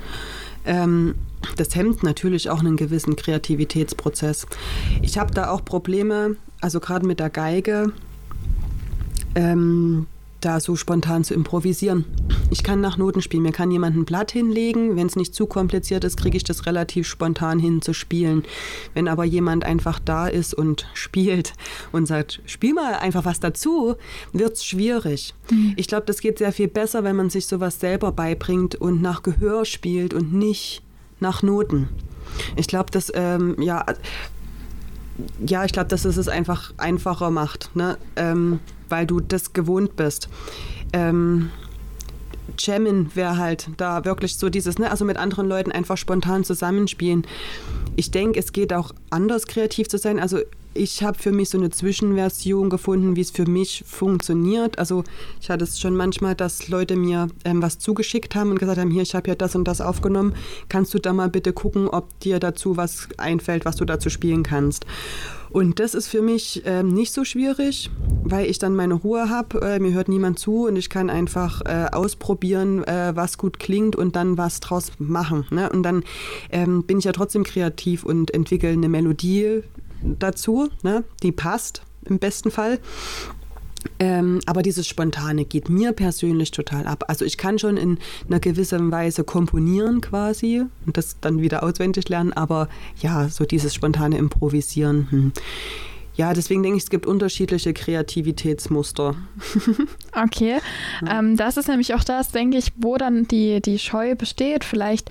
[0.64, 1.14] Ähm,
[1.56, 4.46] das hemmt natürlich auch einen gewissen Kreativitätsprozess.
[5.02, 7.92] Ich habe da auch Probleme, also gerade mit der Geige.
[9.34, 10.06] Ähm,
[10.40, 12.04] da so spontan zu improvisieren.
[12.50, 13.42] Ich kann nach Noten spielen.
[13.42, 14.96] Mir kann jemand ein Blatt hinlegen.
[14.96, 18.44] Wenn es nicht zu kompliziert ist, kriege ich das relativ spontan hin zu spielen.
[18.94, 21.52] Wenn aber jemand einfach da ist und spielt
[21.92, 23.96] und sagt, spiel mal einfach was dazu,
[24.32, 25.34] wird es schwierig.
[25.50, 25.74] Mhm.
[25.76, 29.22] Ich glaube, das geht sehr viel besser, wenn man sich sowas selber beibringt und nach
[29.22, 30.82] Gehör spielt und nicht
[31.20, 31.88] nach Noten.
[32.56, 33.84] Ich glaube, das, ähm, ja,
[35.44, 37.74] ja, ich glaube, dass es es einfach einfacher macht.
[37.74, 37.98] Ne?
[38.16, 40.28] Ähm, weil du das gewohnt bist.
[40.92, 41.50] Ähm,
[42.58, 47.26] Jammin wäre halt da wirklich so dieses, ne, also mit anderen Leuten einfach spontan zusammenspielen.
[47.96, 50.18] Ich denke, es geht auch anders kreativ zu sein.
[50.18, 50.40] Also
[50.72, 54.78] ich habe für mich so eine Zwischenversion gefunden, wie es für mich funktioniert.
[54.78, 55.02] Also
[55.40, 58.90] ich hatte es schon manchmal, dass Leute mir ähm, was zugeschickt haben und gesagt haben,
[58.90, 60.34] hier, ich habe ja das und das aufgenommen.
[60.68, 64.42] Kannst du da mal bitte gucken, ob dir dazu was einfällt, was du dazu spielen
[64.42, 64.86] kannst?
[65.52, 67.90] Und das ist für mich ähm, nicht so schwierig,
[68.22, 71.62] weil ich dann meine Ruhe habe, äh, mir hört niemand zu und ich kann einfach
[71.62, 75.46] äh, ausprobieren, äh, was gut klingt und dann was draus machen.
[75.50, 75.68] Ne?
[75.70, 76.04] Und dann
[76.50, 79.62] ähm, bin ich ja trotzdem kreativ und entwickle eine Melodie
[80.02, 81.04] dazu, ne?
[81.22, 82.78] die passt im besten Fall.
[83.98, 87.04] Ähm, aber dieses Spontane geht mir persönlich total ab.
[87.08, 92.08] Also ich kann schon in einer gewissen Weise komponieren quasi und das dann wieder auswendig
[92.08, 92.68] lernen, aber
[93.00, 95.08] ja, so dieses spontane Improvisieren.
[95.10, 95.32] Hm.
[96.20, 99.14] Ja, deswegen denke ich, es gibt unterschiedliche Kreativitätsmuster.
[100.22, 100.58] okay,
[101.10, 104.64] ähm, das ist nämlich auch das, denke ich, wo dann die, die Scheu besteht.
[104.64, 105.10] Vielleicht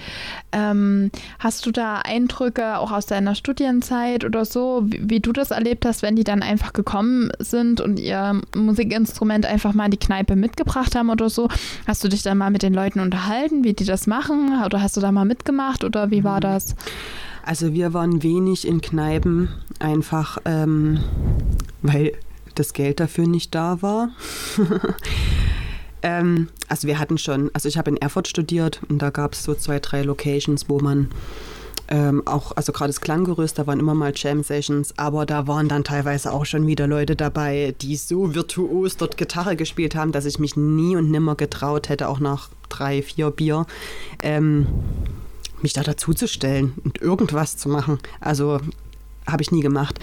[0.51, 5.49] ähm, hast du da Eindrücke auch aus deiner Studienzeit oder so, wie, wie, du das
[5.49, 9.97] erlebt hast, wenn die dann einfach gekommen sind und ihr Musikinstrument einfach mal in die
[9.97, 11.49] Kneipe mitgebracht haben oder so.
[11.87, 14.61] Hast du dich dann mal mit den Leuten unterhalten, wie die das machen?
[14.63, 16.41] Oder hast du da mal mitgemacht oder wie war mhm.
[16.41, 16.75] das?
[17.49, 20.99] Also wir waren wenig in Kneipen, einfach ähm,
[21.81, 22.11] weil
[22.53, 24.09] das Geld dafür nicht da war.
[26.03, 29.43] ähm, also wir hatten schon, also ich habe in Erfurt studiert und da gab es
[29.43, 31.09] so zwei, drei Locations, wo man
[31.87, 35.83] ähm, auch, also gerade das Klanggerüst, da waren immer mal Jam-Sessions, aber da waren dann
[35.83, 40.37] teilweise auch schon wieder Leute dabei, die so virtuos dort Gitarre gespielt haben, dass ich
[40.37, 43.65] mich nie und nimmer getraut hätte, auch nach drei, vier Bier.
[44.21, 44.67] Ähm,
[45.63, 47.99] mich da dazuzustellen und irgendwas zu machen.
[48.19, 48.59] Also
[49.31, 49.99] habe ich nie gemacht.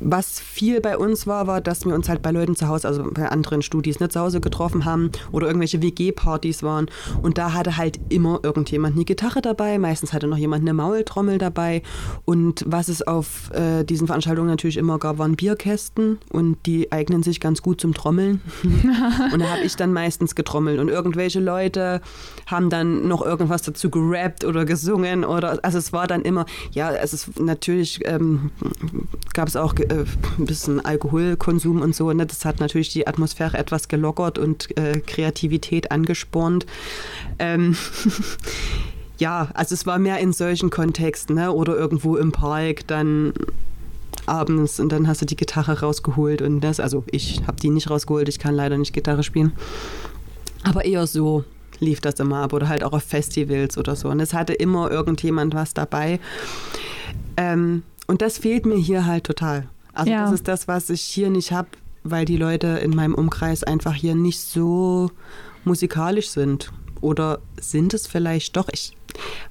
[0.00, 3.04] Was viel bei uns war, war, dass wir uns halt bei Leuten zu Hause, also
[3.10, 6.86] bei anderen Studis, nicht zu Hause getroffen haben oder irgendwelche WG-Partys waren.
[7.22, 9.78] Und da hatte halt immer irgendjemand eine Gitarre dabei.
[9.78, 11.82] Meistens hatte noch jemand eine Maultrommel dabei.
[12.24, 16.18] Und was es auf äh, diesen Veranstaltungen natürlich immer gab, waren Bierkästen.
[16.30, 18.40] Und die eignen sich ganz gut zum Trommeln.
[19.32, 20.80] und da habe ich dann meistens getrommelt.
[20.80, 22.00] Und irgendwelche Leute
[22.46, 25.24] haben dann noch irgendwas dazu gerappt oder gesungen.
[25.24, 28.00] Oder, also es war dann immer, ja, es ist natürlich.
[28.04, 28.31] Ähm,
[29.34, 30.04] gab es auch äh,
[30.38, 32.12] ein bisschen Alkoholkonsum und so.
[32.12, 32.26] Ne?
[32.26, 36.66] Das hat natürlich die Atmosphäre etwas gelockert und äh, Kreativität angespornt.
[37.38, 37.76] Ähm,
[39.18, 41.52] ja, also es war mehr in solchen Kontexten ne?
[41.52, 43.32] oder irgendwo im Park dann
[44.26, 47.90] abends und dann hast du die Gitarre rausgeholt und das, also ich habe die nicht
[47.90, 49.52] rausgeholt, ich kann leider nicht Gitarre spielen.
[50.62, 51.44] Aber eher so
[51.80, 54.08] lief das immer ab oder halt auch auf Festivals oder so.
[54.08, 56.20] Und es hatte immer irgendjemand was dabei.
[57.36, 59.70] Ähm, und das fehlt mir hier halt total.
[59.94, 60.24] Also ja.
[60.24, 61.68] das ist das, was ich hier nicht habe,
[62.04, 65.10] weil die Leute in meinem Umkreis einfach hier nicht so
[65.64, 66.74] musikalisch sind.
[67.00, 68.68] Oder sind es vielleicht doch?
[68.70, 68.94] Ich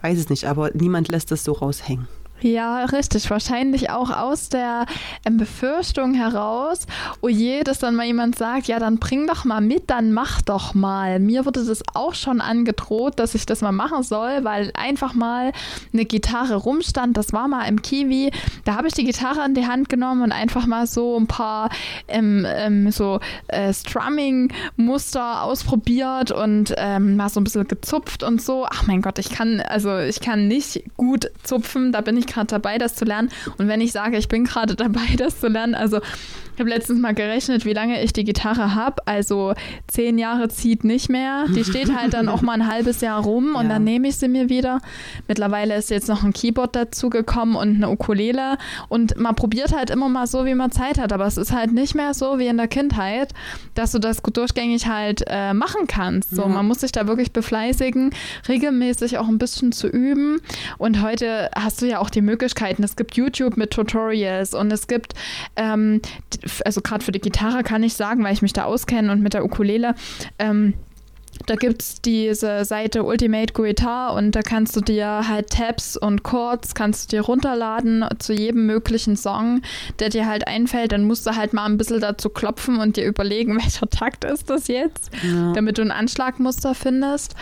[0.04, 2.08] weiß es nicht, aber niemand lässt das so raushängen.
[2.42, 3.30] Ja, richtig.
[3.30, 4.88] Wahrscheinlich auch aus der
[5.26, 6.88] ähm, Befürchtung heraus,
[7.22, 10.42] oh je, dass dann mal jemand sagt, ja, dann bring doch mal mit, dann mach
[10.42, 11.20] doch mal.
[11.20, 15.52] Mir wurde das auch schon angedroht, dass ich das mal machen soll, weil einfach mal
[15.94, 17.16] eine Gitarre rumstand.
[17.16, 18.32] Das war mal im Kiwi.
[18.66, 21.70] Da habe ich die Gitarre in die Hand genommen und einfach mal so ein paar
[22.08, 28.66] ähm, ähm, so äh, Strumming-Muster ausprobiert und ähm, mal so ein bisschen gezupft und so.
[28.68, 32.48] Ach mein Gott, ich kann, also ich kann nicht gut zupfen, da bin ich gerade
[32.48, 33.30] dabei, das zu lernen.
[33.58, 36.00] Und wenn ich sage, ich bin gerade dabei, das zu lernen, also
[36.62, 39.06] habe letztens mal gerechnet, wie lange ich die Gitarre habe.
[39.06, 39.54] Also
[39.88, 41.46] zehn Jahre zieht nicht mehr.
[41.50, 43.70] Die steht halt dann auch mal ein halbes Jahr rum und ja.
[43.70, 44.80] dann nehme ich sie mir wieder.
[45.28, 48.58] Mittlerweile ist jetzt noch ein Keyboard dazu gekommen und eine Ukulele.
[48.88, 51.12] Und man probiert halt immer mal so, wie man Zeit hat.
[51.12, 53.34] Aber es ist halt nicht mehr so wie in der Kindheit,
[53.74, 56.30] dass du das durchgängig halt äh, machen kannst.
[56.36, 56.48] So, ja.
[56.48, 58.12] man muss sich da wirklich befleißigen,
[58.48, 60.40] regelmäßig auch ein bisschen zu üben.
[60.78, 62.84] Und heute hast du ja auch die Möglichkeiten.
[62.84, 65.14] Es gibt YouTube mit Tutorials und es gibt
[65.56, 66.02] ähm,
[66.66, 69.34] also gerade für die Gitarre kann ich sagen, weil ich mich da auskenne und mit
[69.34, 69.96] der Ukulele,
[70.40, 70.74] ähm,
[71.48, 76.24] da gibt es diese Seite Ultimate Guitar und da kannst du dir halt Tabs und
[76.24, 79.62] Chords kannst du dir runterladen zu jedem möglichen Song,
[80.00, 80.92] der dir halt einfällt.
[80.92, 84.50] Dann musst du halt mal ein bisschen dazu klopfen und dir überlegen, welcher Takt ist
[84.50, 85.54] das jetzt, ja.
[85.54, 87.36] damit du ein Anschlagmuster findest.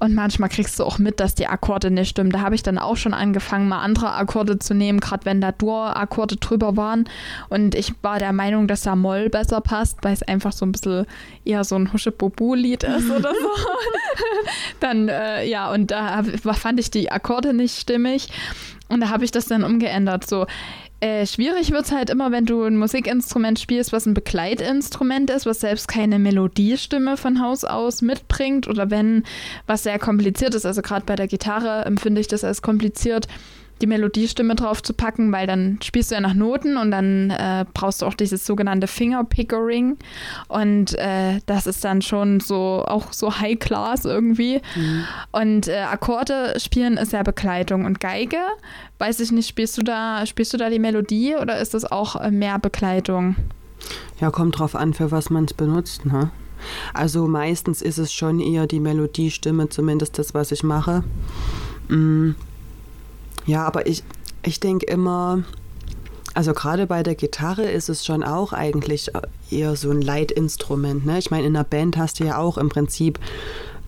[0.00, 2.30] Und manchmal kriegst du auch mit, dass die Akkorde nicht stimmen.
[2.30, 5.52] Da habe ich dann auch schon angefangen, mal andere Akkorde zu nehmen, gerade wenn da
[5.52, 7.08] Dur-Akkorde drüber waren.
[7.50, 10.72] Und ich war der Meinung, dass da Moll besser passt, weil es einfach so ein
[10.72, 11.06] bisschen
[11.44, 13.48] eher so ein Husche-Bobu-Lied ist oder so.
[14.80, 18.28] dann, äh, ja, und da fand ich die Akkorde nicht stimmig.
[18.88, 20.26] Und da habe ich das dann umgeändert.
[20.26, 20.46] So,
[21.00, 25.46] äh, schwierig wird es halt immer, wenn du ein Musikinstrument spielst, was ein Begleitinstrument ist,
[25.46, 29.24] was selbst keine Melodiestimme von Haus aus mitbringt oder wenn
[29.66, 30.66] was sehr kompliziert ist.
[30.66, 33.28] Also gerade bei der Gitarre empfinde ich das als kompliziert
[33.80, 37.64] die Melodiestimme drauf zu packen, weil dann spielst du ja nach Noten und dann äh,
[37.72, 39.96] brauchst du auch dieses sogenannte Fingerpickering
[40.48, 44.60] und äh, das ist dann schon so auch so High Class irgendwie.
[44.76, 45.04] Mhm.
[45.32, 48.38] Und äh, Akkorde spielen ist ja Begleitung und Geige.
[48.98, 52.16] Weiß ich nicht, spielst du da spielst du da die Melodie oder ist das auch
[52.16, 53.36] äh, mehr Begleitung?
[54.20, 56.30] Ja, kommt drauf an, für was man es benutzt, ne?
[56.92, 61.02] Also meistens ist es schon eher die Melodiestimme, zumindest das, was ich mache.
[61.88, 62.34] Mhm
[63.46, 64.02] ja, aber ich,
[64.42, 65.44] ich denke immer,
[66.34, 69.10] also gerade bei der Gitarre ist es schon auch eigentlich
[69.50, 71.04] eher so ein Leitinstrument.
[71.04, 71.18] Ne?
[71.18, 73.18] Ich meine, in einer Band hast du ja auch im Prinzip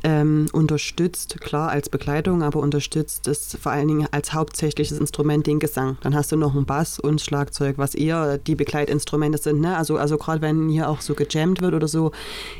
[0.04, 5.60] ähm, unterstützt, klar als Begleitung, aber unterstützt es vor allen Dingen als hauptsächliches Instrument den
[5.60, 5.96] Gesang.
[6.00, 9.60] Dann hast du noch einen Bass und Schlagzeug, was eher die Begleitinstrumente sind.
[9.60, 9.76] Ne?
[9.76, 12.10] Also, also gerade wenn hier auch so gejammt wird oder so,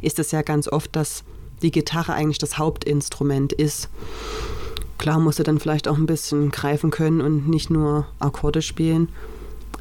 [0.01, 1.25] ist es ja ganz oft, dass
[1.63, 3.89] die Gitarre eigentlich das Hauptinstrument ist.
[5.03, 9.09] Klar musst du dann vielleicht auch ein bisschen greifen können und nicht nur Akkorde spielen.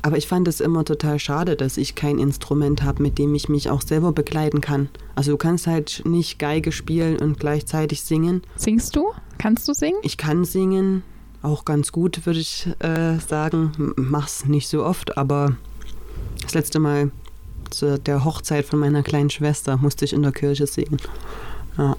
[0.02, 3.48] Aber ich fand es immer total schade, dass ich kein Instrument habe, mit dem ich
[3.48, 4.90] mich auch selber begleiten kann.
[5.14, 8.42] Also du kannst halt nicht Geige spielen und gleichzeitig singen.
[8.56, 9.12] Singst du?
[9.38, 10.00] Kannst du singen?
[10.02, 11.04] Ich kann singen,
[11.44, 13.94] auch ganz gut, würde ich äh, sagen.
[13.98, 15.56] Mach's nicht so oft, aber
[16.42, 17.12] das letzte Mal
[17.70, 20.98] zu der Hochzeit von meiner kleinen Schwester musste ich in der Kirche singen.
[21.78, 21.96] Ja.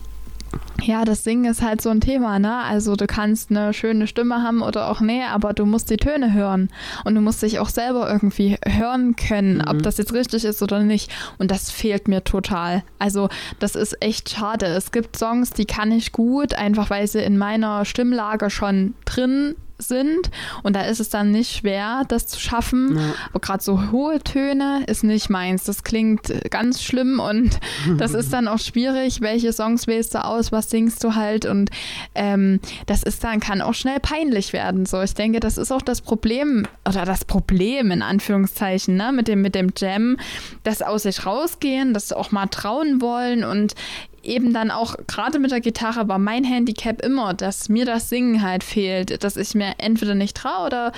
[0.83, 2.57] Ja, das Singen ist halt so ein Thema, ne?
[2.57, 6.33] Also du kannst eine schöne Stimme haben oder auch nee, aber du musst die Töne
[6.33, 6.71] hören
[7.05, 9.69] und du musst dich auch selber irgendwie hören können, mhm.
[9.69, 11.12] ob das jetzt richtig ist oder nicht.
[11.38, 12.83] Und das fehlt mir total.
[12.99, 13.29] Also
[13.61, 14.67] das ist echt schade.
[14.67, 19.55] Es gibt Songs, die kann ich gut, einfach weil sie in meiner Stimmlage schon drin
[19.83, 20.31] sind.
[20.62, 22.97] Und da ist es dann nicht schwer, das zu schaffen.
[22.97, 23.14] Ja.
[23.31, 25.64] Aber gerade so hohe Töne ist nicht meins.
[25.64, 27.59] Das klingt ganz schlimm und
[27.99, 29.21] das ist dann auch schwierig.
[29.21, 30.53] Welche Songs wählst du aus?
[30.53, 31.47] Was singst du halt?
[31.47, 31.71] Und
[32.14, 34.87] ähm, das ist dann, kann auch schnell peinlich werden.
[34.87, 39.29] So, ich denke, das ist auch das Problem, oder das Problem in Anführungszeichen, ne, mit
[39.29, 40.16] dem, mit dem Jam,
[40.64, 43.75] das aus sich rausgehen, das auch mal trauen wollen und
[44.23, 48.43] eben dann auch gerade mit der Gitarre war mein Handicap immer, dass mir das Singen
[48.43, 50.93] halt fehlt, dass ich mir entweder nicht traue oder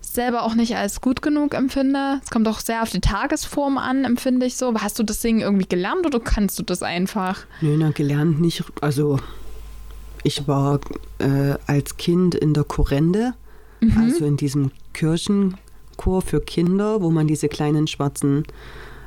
[0.00, 2.20] selber auch nicht als gut genug empfinde.
[2.22, 4.72] Es kommt auch sehr auf die Tagesform an, empfinde ich so.
[4.74, 7.44] Hast du das Singen irgendwie gelernt oder kannst du das einfach?
[7.60, 8.64] Nö, na, gelernt nicht.
[8.80, 9.18] Also
[10.22, 10.80] ich war
[11.18, 13.34] äh, als Kind in der Chorende,
[13.80, 13.98] mhm.
[13.98, 18.44] also in diesem Kirchenchor für Kinder, wo man diese kleinen schwarzen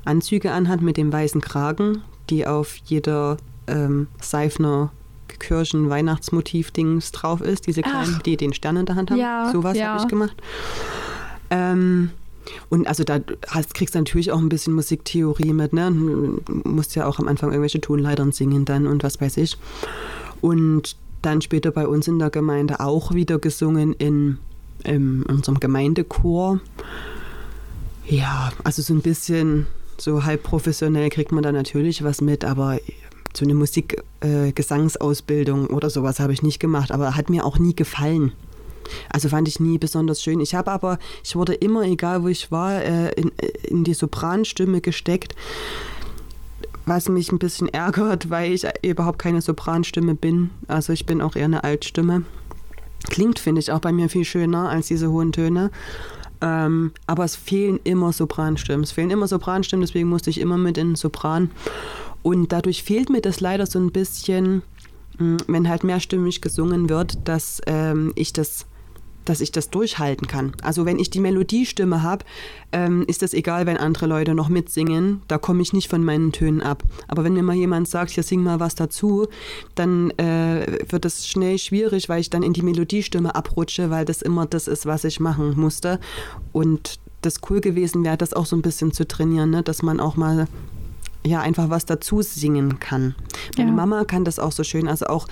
[0.04, 3.38] Anzüge anhat mit dem weißen Kragen die auf jeder
[3.68, 4.92] ähm, Seifner
[5.40, 8.22] Kirchen Weihnachtsmotiv-Dings drauf ist, diese kleinen, Ach.
[8.24, 9.20] die den Stern in der Hand haben.
[9.20, 9.90] Ja, Sowas ja.
[9.90, 10.36] habe ich gemacht.
[11.50, 12.12] Ähm,
[12.70, 15.92] und also da hast, kriegst du natürlich auch ein bisschen Musiktheorie mit, ne?
[15.92, 19.58] Du musst ja auch am Anfang irgendwelche Tonleitern singen dann und was weiß ich.
[20.42, 24.38] Und dann später bei uns in der Gemeinde auch wieder gesungen in,
[24.84, 26.60] in unserem Gemeindechor.
[28.06, 32.80] Ja, also so ein bisschen so halb professionell kriegt man da natürlich was mit, aber
[33.36, 37.76] so eine Musikgesangsausbildung äh, oder sowas habe ich nicht gemacht, aber hat mir auch nie
[37.76, 38.34] gefallen.
[39.10, 40.40] Also fand ich nie besonders schön.
[40.40, 43.32] Ich habe aber, ich wurde immer, egal wo ich war, äh, in,
[43.64, 45.36] in die Sopranstimme gesteckt,
[46.86, 50.52] was mich ein bisschen ärgert, weil ich überhaupt keine Sopranstimme bin.
[50.68, 52.24] Also ich bin auch eher eine Altstimme.
[53.10, 55.72] Klingt, finde ich, auch bei mir viel schöner als diese hohen Töne.
[56.42, 58.84] Ähm, aber es fehlen immer Sopranstimmen.
[58.84, 61.52] Es fehlen immer Sopranstimmen, deswegen musste ich immer mit in Sopran.
[62.24, 64.62] Und dadurch fehlt mir das leider so ein bisschen,
[65.18, 68.66] hm, wenn halt mehrstimmig gesungen wird, dass ähm, ich das
[69.30, 70.54] dass ich das durchhalten kann.
[70.62, 72.26] Also wenn ich die Melodiestimme habe,
[72.72, 75.22] ähm, ist das egal, wenn andere Leute noch mitsingen.
[75.28, 76.84] Da komme ich nicht von meinen Tönen ab.
[77.08, 79.28] Aber wenn mir mal jemand sagt, ja, sing mal was dazu,
[79.76, 84.22] dann äh, wird es schnell schwierig, weil ich dann in die Melodiestimme abrutsche, weil das
[84.22, 86.00] immer das ist, was ich machen musste.
[86.52, 89.64] Und das cool gewesen wäre, das auch so ein bisschen zu trainieren, ne?
[89.64, 90.48] dass man auch mal
[91.26, 93.16] ja einfach was dazu singen kann.
[93.58, 93.76] Meine ja.
[93.76, 94.88] Mama kann das auch so schön.
[94.88, 95.28] Also auch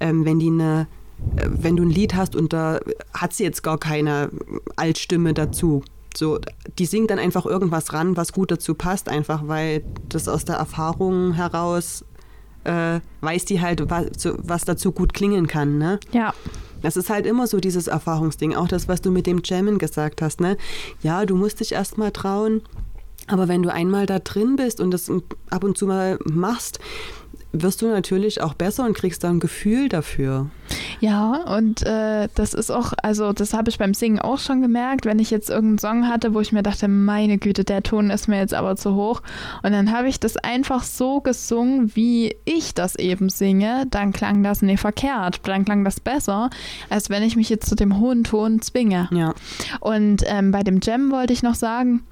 [0.00, 0.86] ähm, wenn die eine
[1.18, 2.80] wenn du ein Lied hast und da
[3.12, 4.30] hat sie jetzt gar keine
[4.76, 5.82] Altstimme dazu.
[6.16, 6.38] So,
[6.78, 10.56] die singt dann einfach irgendwas ran, was gut dazu passt, einfach weil das aus der
[10.56, 12.04] Erfahrung heraus
[12.64, 14.06] äh, weiß die halt, was,
[14.38, 15.78] was, dazu gut klingen kann.
[15.78, 16.00] Ne?
[16.12, 16.34] Ja.
[16.82, 18.54] Das ist halt immer so dieses Erfahrungsding.
[18.54, 20.40] Auch das, was du mit dem Jammen gesagt hast.
[20.40, 20.56] Ne?
[21.02, 22.62] Ja, du musst dich erst mal trauen.
[23.28, 25.10] Aber wenn du einmal da drin bist und das
[25.50, 26.78] ab und zu mal machst,
[27.62, 30.46] wirst du natürlich auch besser und kriegst da ein Gefühl dafür.
[31.00, 35.04] Ja, und äh, das ist auch, also das habe ich beim Singen auch schon gemerkt,
[35.04, 38.28] wenn ich jetzt irgendeinen Song hatte, wo ich mir dachte, meine Güte, der Ton ist
[38.28, 39.22] mir jetzt aber zu hoch.
[39.62, 44.42] Und dann habe ich das einfach so gesungen, wie ich das eben singe, dann klang
[44.42, 46.50] das nicht verkehrt, dann klang das besser,
[46.90, 49.08] als wenn ich mich jetzt zu dem hohen Ton zwinge.
[49.12, 49.34] Ja.
[49.80, 52.02] Und ähm, bei dem Jam wollte ich noch sagen,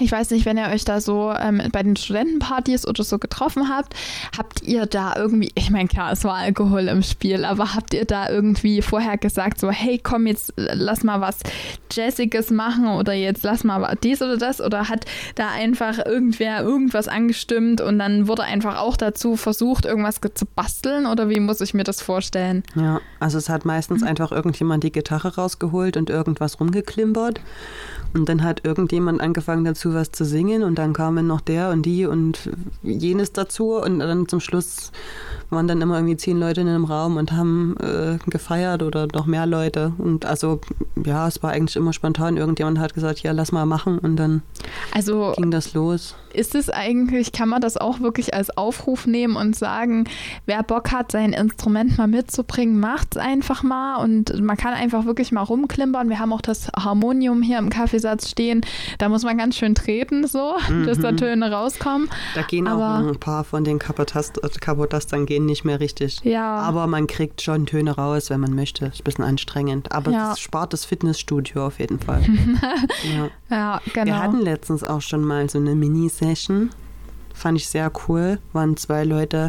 [0.00, 3.68] ich weiß nicht, wenn ihr euch da so ähm, bei den Studentenpartys oder so getroffen
[3.68, 3.94] habt,
[4.36, 8.04] habt ihr da irgendwie, ich meine, klar, es war Alkohol im Spiel, aber habt ihr
[8.04, 11.38] da irgendwie vorher gesagt, so, hey, komm, jetzt lass mal was
[11.92, 14.60] Jazziges machen oder jetzt lass mal dies oder das?
[14.60, 15.04] Oder hat
[15.36, 21.06] da einfach irgendwer irgendwas angestimmt und dann wurde einfach auch dazu versucht, irgendwas zu basteln?
[21.06, 22.62] Oder wie muss ich mir das vorstellen?
[22.74, 24.08] Ja, also es hat meistens mhm.
[24.08, 27.40] einfach irgendjemand die Gitarre rausgeholt und irgendwas rumgeklimpert.
[28.14, 31.70] Und dann hat irgendjemand angefangen dazu dazu, was zu singen und dann kamen noch der
[31.70, 32.50] und die und
[32.82, 34.92] jenes dazu und dann zum Schluss
[35.50, 39.26] waren dann immer irgendwie zehn Leute in einem Raum und haben äh, gefeiert oder noch
[39.26, 39.92] mehr Leute.
[39.98, 40.60] Und also
[41.04, 42.36] ja, es war eigentlich immer spontan.
[42.36, 44.42] Irgendjemand hat gesagt, ja, lass mal machen und dann
[44.92, 46.16] also, ging das los.
[46.32, 50.04] Ist es eigentlich, kann man das auch wirklich als Aufruf nehmen und sagen,
[50.46, 55.04] wer Bock hat, sein Instrument mal mitzubringen, macht es einfach mal und man kann einfach
[55.04, 56.08] wirklich mal rumklimpern.
[56.08, 58.62] Wir haben auch das Harmonium hier im Kaffeesatz stehen.
[58.98, 60.86] Da muss man ganz schön treten, so, mhm.
[60.86, 61.16] dass da mhm.
[61.16, 62.08] Töne rauskommen.
[62.34, 66.20] Da gehen Aber, auch ein paar von den Kapotastern gehen nicht mehr richtig.
[66.24, 66.56] Ja.
[66.56, 68.86] Aber man kriegt schon Töne raus, wenn man möchte.
[68.86, 69.92] Ist ein bisschen anstrengend.
[69.92, 70.30] Aber ja.
[70.30, 72.22] das spart das Fitnessstudio auf jeden Fall.
[73.16, 73.30] ja.
[73.50, 74.06] ja, genau.
[74.06, 76.70] Wir hatten letztens auch schon mal so eine Mini-Session.
[77.32, 78.38] Fand ich sehr cool.
[78.52, 79.48] Waren zwei Leute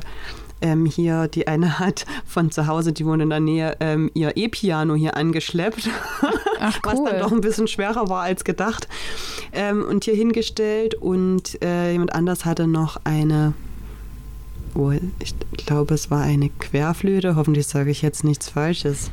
[0.62, 4.36] ähm, hier, die eine hat von zu Hause, die wohnt in der Nähe, ähm, ihr
[4.36, 5.89] E-Piano hier angeschleppt,
[6.60, 6.91] Ach, cool.
[6.91, 8.88] was dann doch ein bisschen schwerer war als gedacht,
[9.53, 10.95] ähm, und hier hingestellt.
[10.95, 13.53] Und äh, jemand anders hatte noch eine
[14.76, 17.36] oh, ich glaube, es war eine Querflöte.
[17.36, 19.10] Hoffentlich sage ich jetzt nichts Falsches.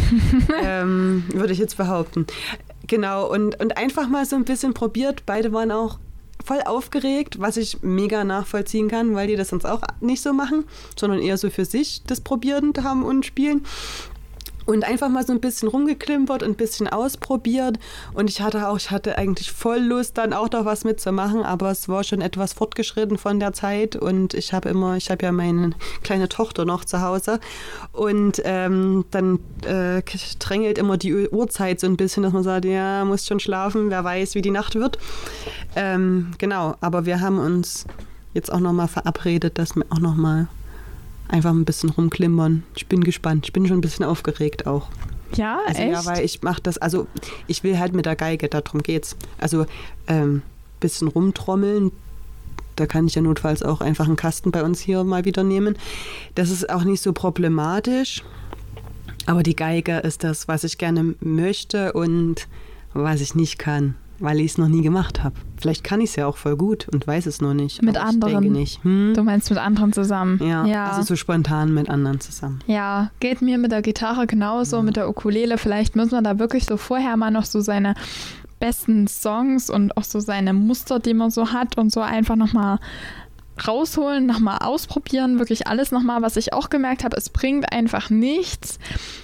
[0.62, 2.26] ähm, würde ich jetzt behaupten.
[2.86, 5.24] Genau, und, und einfach mal so ein bisschen probiert.
[5.26, 5.98] Beide waren auch
[6.44, 10.64] voll aufgeregt, was ich mega nachvollziehen kann, weil die das sonst auch nicht so machen,
[10.98, 13.64] sondern eher so für sich das probieren haben und spielen
[14.66, 17.78] und einfach mal so ein bisschen rumgeklimpert, ein bisschen ausprobiert.
[18.14, 21.70] Und ich hatte auch, ich hatte eigentlich voll Lust, dann auch noch was mitzumachen, aber
[21.70, 23.96] es war schon etwas fortgeschritten von der Zeit.
[23.96, 25.70] Und ich habe immer, ich habe ja meine
[26.02, 27.40] kleine Tochter noch zu Hause.
[27.92, 30.02] Und ähm, dann äh,
[30.38, 34.04] drängelt immer die Uhrzeit so ein bisschen, dass man sagt, ja, muss schon schlafen, wer
[34.04, 34.98] weiß, wie die Nacht wird.
[35.74, 37.86] Ähm, genau, aber wir haben uns
[38.34, 40.48] jetzt auch nochmal verabredet, dass wir auch nochmal
[41.32, 42.62] einfach ein bisschen rumklimmern.
[42.76, 43.46] Ich bin gespannt.
[43.46, 44.88] Ich bin schon ein bisschen aufgeregt auch.
[45.34, 45.92] Ja, also, echt?
[45.92, 47.06] Ja, weil ich mache das, also
[47.46, 49.16] ich will halt mit der Geige, darum geht's.
[49.38, 49.66] Also
[50.06, 50.42] ähm,
[50.80, 51.90] bisschen rumtrommeln,
[52.76, 55.76] da kann ich ja notfalls auch einfach einen Kasten bei uns hier mal wieder nehmen.
[56.34, 58.22] Das ist auch nicht so problematisch.
[59.24, 62.48] Aber die Geige ist das, was ich gerne möchte und
[62.92, 65.34] was ich nicht kann weil ich es noch nie gemacht habe.
[65.56, 67.82] Vielleicht kann ich es ja auch voll gut und weiß es noch nicht.
[67.82, 68.52] Mit anderen?
[68.52, 68.82] nicht.
[68.84, 69.12] Hm?
[69.14, 70.40] Du meinst mit anderen zusammen?
[70.42, 72.60] Ja, ja, also so spontan mit anderen zusammen.
[72.66, 74.82] Ja, geht mir mit der Gitarre genauso, ja.
[74.82, 75.58] mit der Ukulele.
[75.58, 77.94] Vielleicht muss man da wirklich so vorher mal noch so seine
[78.60, 82.78] besten Songs und auch so seine Muster, die man so hat und so einfach nochmal
[83.66, 88.78] rausholen, nochmal ausprobieren, wirklich alles nochmal, was ich auch gemerkt habe, es bringt einfach nichts,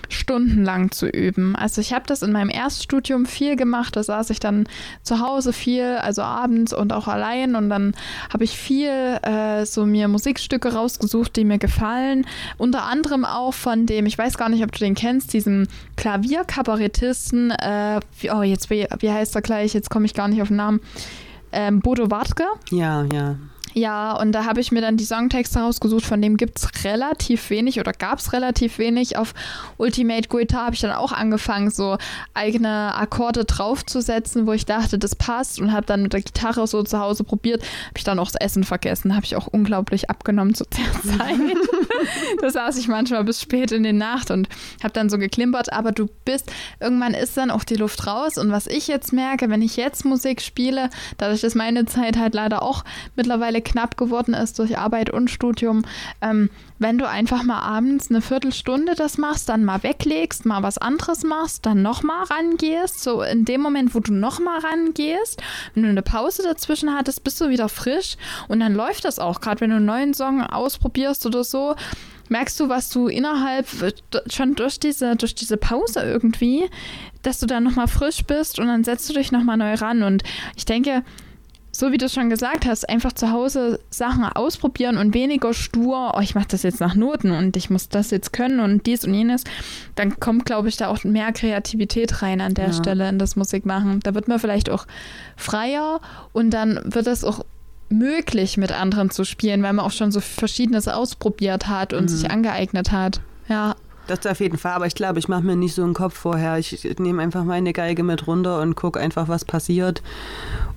[0.09, 1.57] stundenlang zu üben.
[1.57, 4.69] Also ich habe das in meinem Erststudium viel gemacht, da saß ich dann
[5.03, 7.95] zu Hause viel, also abends und auch allein und dann
[8.33, 12.27] habe ich viel äh, so mir Musikstücke rausgesucht, die mir gefallen,
[12.59, 15.67] unter anderem auch von dem, ich weiß gar nicht, ob du den kennst, diesem
[15.97, 18.01] Klavierkabarettisten, äh,
[18.33, 20.81] oh jetzt, wie, wie heißt er gleich, jetzt komme ich gar nicht auf den Namen,
[21.53, 22.45] ähm, Bodo Wartke.
[22.71, 23.37] Ja, ja.
[23.75, 27.51] Ja, und da habe ich mir dann die Songtexte rausgesucht, von dem gibt es relativ
[27.51, 29.17] wenig oder gab es relativ wenig.
[29.17, 29.35] Auf
[29.77, 31.99] Ultimate Guitar habe ich dann auch angefangen, so
[32.35, 36.83] eigene Akkorde draufzusetzen, wo ich dachte, das passt und habe dann mit der Gitarre so
[36.83, 37.63] zu Hause probiert.
[37.63, 41.39] Habe ich dann auch das Essen vergessen, habe ich auch unglaublich abgenommen zu der Zeit.
[42.41, 44.49] da saß ich manchmal bis spät in die Nacht und
[44.83, 46.51] habe dann so geklimpert, aber du bist,
[46.81, 50.05] irgendwann ist dann auch die Luft raus und was ich jetzt merke, wenn ich jetzt
[50.05, 52.85] Musik spiele, dadurch, dass meine Zeit halt leider auch
[53.17, 55.85] mittlerweile mittlerweile knapp geworden ist durch Arbeit und Studium,
[56.21, 60.79] ähm, wenn du einfach mal abends eine Viertelstunde das machst, dann mal weglegst, mal was
[60.79, 65.43] anderes machst, dann nochmal rangehst, so in dem Moment, wo du nochmal rangehst,
[65.75, 68.17] wenn du eine Pause dazwischen hattest, bist du wieder frisch
[68.49, 71.75] und dann läuft das auch, gerade wenn du einen neuen Song ausprobierst oder so,
[72.29, 73.67] merkst du, was du innerhalb
[74.27, 76.69] schon durch diese, durch diese Pause irgendwie,
[77.23, 80.03] dass du dann nochmal frisch bist und dann setzt du dich nochmal neu ran.
[80.03, 80.23] Und
[80.55, 81.03] ich denke,
[81.79, 86.21] so wie du schon gesagt hast, einfach zu Hause Sachen ausprobieren und weniger stur, oh,
[86.21, 89.15] ich mache das jetzt nach Noten und ich muss das jetzt können und dies und
[89.15, 89.45] jenes,
[89.95, 92.73] dann kommt, glaube ich, da auch mehr Kreativität rein an der ja.
[92.73, 94.01] Stelle in das Musikmachen.
[94.01, 94.89] Da wird man vielleicht auch
[95.37, 96.01] freier
[96.33, 97.45] und dann wird es auch
[97.91, 102.09] möglich, mit anderen zu spielen, weil man auch schon so Verschiedenes ausprobiert hat und mhm.
[102.09, 103.21] sich angeeignet hat.
[103.49, 103.77] Ja.
[104.09, 106.59] Das auf jeden Fall, aber ich glaube, ich mache mir nicht so einen Kopf vorher.
[106.59, 110.03] Ich nehme einfach meine Geige mit runter und gucke einfach, was passiert.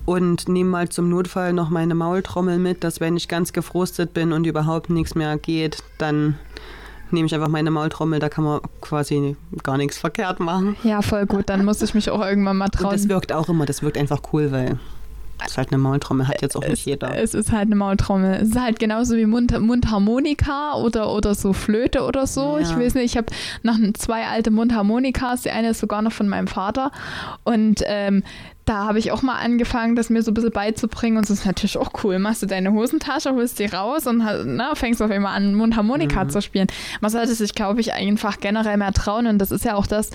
[0.04, 4.32] Und nehme mal zum Notfall noch meine Maultrommel mit, dass wenn ich ganz gefrustet bin
[4.32, 6.36] und überhaupt nichts mehr geht, dann
[7.10, 10.76] nehme ich einfach meine Maultrommel, da kann man quasi gar nichts verkehrt machen.
[10.82, 12.90] Ja, voll gut, dann muss ich mich auch irgendwann mal trauen.
[12.90, 14.78] Und das wirkt auch immer, das wirkt einfach cool, weil
[15.46, 17.16] ist halt eine Maultrommel, hat jetzt auch nicht es, jeder.
[17.16, 18.34] Es ist halt eine Maultrommel.
[18.34, 22.58] Es ist halt genauso wie Mund, Mundharmonika oder, oder so Flöte oder so.
[22.58, 22.60] Ja.
[22.60, 23.26] Ich weiß nicht, ich habe
[23.62, 25.42] noch zwei alte Mundharmonikas.
[25.42, 26.92] Die eine ist sogar noch von meinem Vater.
[27.44, 28.22] Und ähm,
[28.64, 31.46] da habe ich auch mal angefangen, das mir so ein bisschen beizubringen und das ist
[31.46, 32.18] natürlich auch cool.
[32.18, 36.24] Machst du deine Hosentasche, holst die raus und na, ne, fängst auf einmal an, Mundharmonika
[36.24, 36.30] mhm.
[36.30, 36.68] zu spielen.
[37.00, 40.10] Man sollte sich, glaube ich, einfach generell mehr trauen und das ist ja auch das,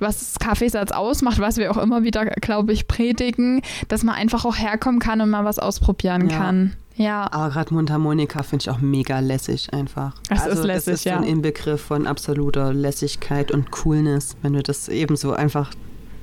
[0.00, 4.44] was das Kaffeesatz ausmacht, was wir auch immer wieder, glaube ich, predigen, dass man einfach
[4.44, 6.36] auch herkommen kann und mal was ausprobieren ja.
[6.36, 6.76] kann.
[6.96, 7.28] Ja.
[7.32, 10.14] Aber gerade Mundharmonika finde ich auch mega lässig einfach.
[10.30, 11.16] Es also, ist lässig, das ist ja.
[11.16, 15.70] so ein Inbegriff von absoluter Lässigkeit und Coolness, wenn du das ebenso einfach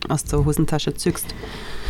[0.10, 1.34] aus der Hosentasche zückst.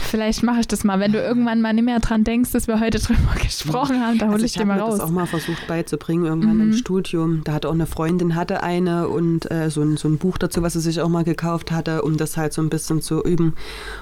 [0.01, 2.79] Vielleicht mache ich das mal, wenn du irgendwann mal nicht mehr dran denkst, dass wir
[2.79, 4.95] heute drüber gesprochen haben, da hole also ich, ich dir mal raus.
[4.95, 6.61] Ich habe das auch mal versucht beizubringen, irgendwann mhm.
[6.61, 7.41] im Studium.
[7.43, 10.61] Da hatte auch eine Freundin, hatte eine und äh, so, ein, so ein Buch dazu,
[10.61, 13.55] was sie sich auch mal gekauft hatte, um das halt so ein bisschen zu üben.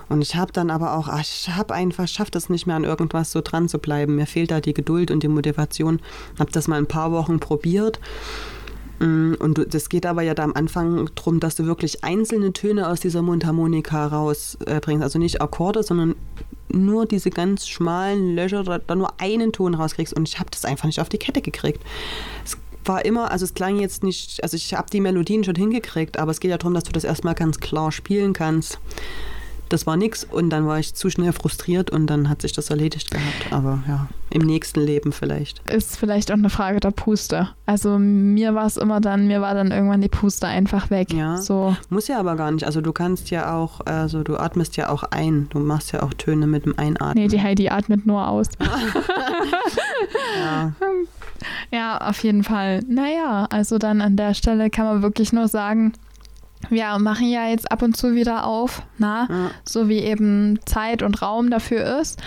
[0.07, 2.86] Und ich habe dann aber auch, ach, ich habe einfach, schafft es nicht mehr an
[2.86, 4.16] irgendwas so dran zu bleiben.
[4.16, 5.99] Mir fehlt da die Geduld und die Motivation.
[6.39, 7.99] Habe das mal ein paar Wochen probiert
[9.00, 13.00] und das geht aber ja da am Anfang darum, dass du wirklich einzelne Töne aus
[13.00, 15.04] dieser Mundharmonika rausbringst.
[15.04, 16.16] Also nicht Akkorde, sondern
[16.68, 20.14] nur diese ganz schmalen Löcher, da nur einen Ton rauskriegst.
[20.14, 21.82] Und ich habe das einfach nicht auf die Kette gekriegt.
[22.43, 26.20] Es war immer, also es klang jetzt nicht, also ich habe die Melodien schon hingekriegt,
[26.20, 28.80] aber es geht ja darum, dass du das erstmal ganz klar spielen kannst
[29.70, 32.70] das war nichts und dann war ich zu schnell frustriert und dann hat sich das
[32.70, 33.51] erledigt gehabt.
[33.51, 35.59] Aber ja, im nächsten Leben vielleicht.
[35.70, 37.49] Ist vielleicht auch eine Frage der Puste.
[37.65, 41.13] Also mir war es immer dann, mir war dann irgendwann die Puste einfach weg.
[41.13, 41.38] Ja.
[41.38, 41.76] So.
[41.89, 42.65] Muss ja aber gar nicht.
[42.65, 45.47] Also du kannst ja auch, also du atmest ja auch ein.
[45.49, 47.24] Du machst ja auch Töne mit dem Einatmen.
[47.24, 48.47] Nee, die Heidi atmet nur aus.
[50.41, 50.74] ja.
[51.72, 52.82] Ja, auf jeden Fall.
[52.88, 55.93] Naja, also dann an der Stelle kann man wirklich nur sagen,
[56.70, 59.28] wir machen ja jetzt ab und zu wieder auf, na?
[59.30, 59.51] Ja.
[59.64, 62.22] so wie eben Zeit und Raum dafür ist.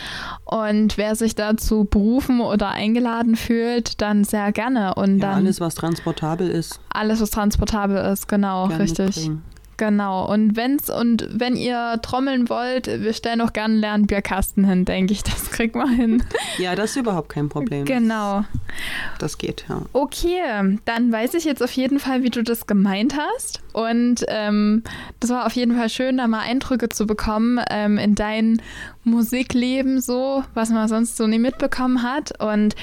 [0.45, 4.95] Und wer sich dazu berufen oder eingeladen fühlt, dann sehr gerne.
[4.95, 6.81] Und ja, dann alles, was transportabel ist.
[6.89, 9.17] Alles, was transportabel ist, genau, gerne richtig.
[9.17, 9.43] Mitbringen.
[9.77, 10.31] Genau.
[10.31, 14.85] Und wenn's und wenn ihr trommeln wollt, wir stellen auch gerne einen leeren Bierkasten hin,
[14.85, 15.23] denke ich.
[15.33, 16.23] Das kriegt man hin.
[16.59, 17.85] Ja, das ist überhaupt kein Problem.
[17.85, 18.45] Genau.
[19.19, 19.83] Das geht, ja.
[19.93, 23.61] Okay, dann weiß ich jetzt auf jeden Fall, wie du das gemeint hast.
[23.73, 24.83] Und ähm,
[25.21, 28.63] das war auf jeden Fall schön, da mal Eindrücke zu bekommen ähm, in dein
[29.05, 32.41] Musikleben so, was man sonst so nie mitbekommen hat.
[32.41, 32.75] Und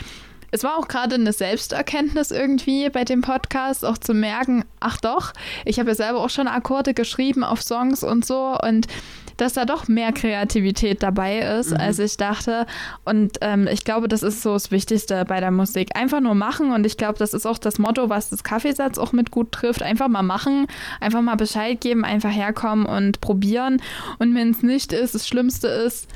[0.52, 5.34] es war auch gerade eine Selbsterkenntnis irgendwie bei dem Podcast, auch zu merken, ach doch,
[5.66, 8.88] ich habe ja selber auch schon Akkorde geschrieben auf Songs und so und
[9.40, 11.78] dass da doch mehr Kreativität dabei ist, mhm.
[11.78, 12.66] als ich dachte.
[13.06, 15.96] Und ähm, ich glaube, das ist so das Wichtigste bei der Musik.
[15.96, 16.72] Einfach nur machen.
[16.72, 19.82] Und ich glaube, das ist auch das Motto, was das Kaffeesatz auch mit gut trifft.
[19.82, 20.68] Einfach mal machen,
[21.00, 23.82] einfach mal Bescheid geben, einfach herkommen und probieren.
[24.20, 26.10] Und wenn es nicht ist, das Schlimmste ist,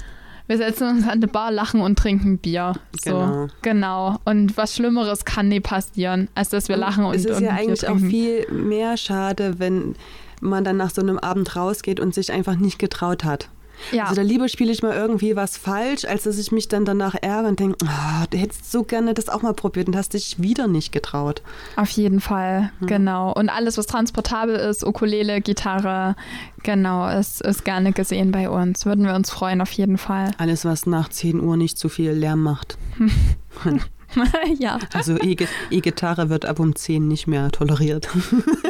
[0.48, 2.74] wir setzen uns an eine Bar, lachen und trinken Bier.
[3.04, 3.48] So, genau.
[3.62, 4.20] genau.
[4.26, 7.52] Und was Schlimmeres kann nie passieren, als dass wir lachen und, es ist und ja
[7.52, 9.96] eigentlich auch viel mehr schade, wenn
[10.42, 13.50] man dann nach so einem Abend rausgeht und sich einfach nicht getraut hat.
[13.92, 14.04] Ja.
[14.04, 17.16] Also da lieber spiele ich mal irgendwie was falsch, als dass ich mich dann danach
[17.16, 20.42] ärgere und denke, oh, du hättest so gerne das auch mal probiert und hast dich
[20.42, 21.42] wieder nicht getraut.
[21.76, 22.88] Auf jeden Fall, hm.
[22.88, 23.34] genau.
[23.34, 26.16] Und alles, was transportabel ist, Ukulele, Gitarre,
[26.64, 28.86] genau, ist, ist gerne gesehen bei uns.
[28.86, 30.32] Würden wir uns freuen, auf jeden Fall.
[30.38, 32.78] Alles, was nach 10 Uhr nicht zu viel Lärm macht.
[34.60, 34.80] ja.
[34.94, 38.10] Also E-Gitarre wird ab um 10 nicht mehr toleriert.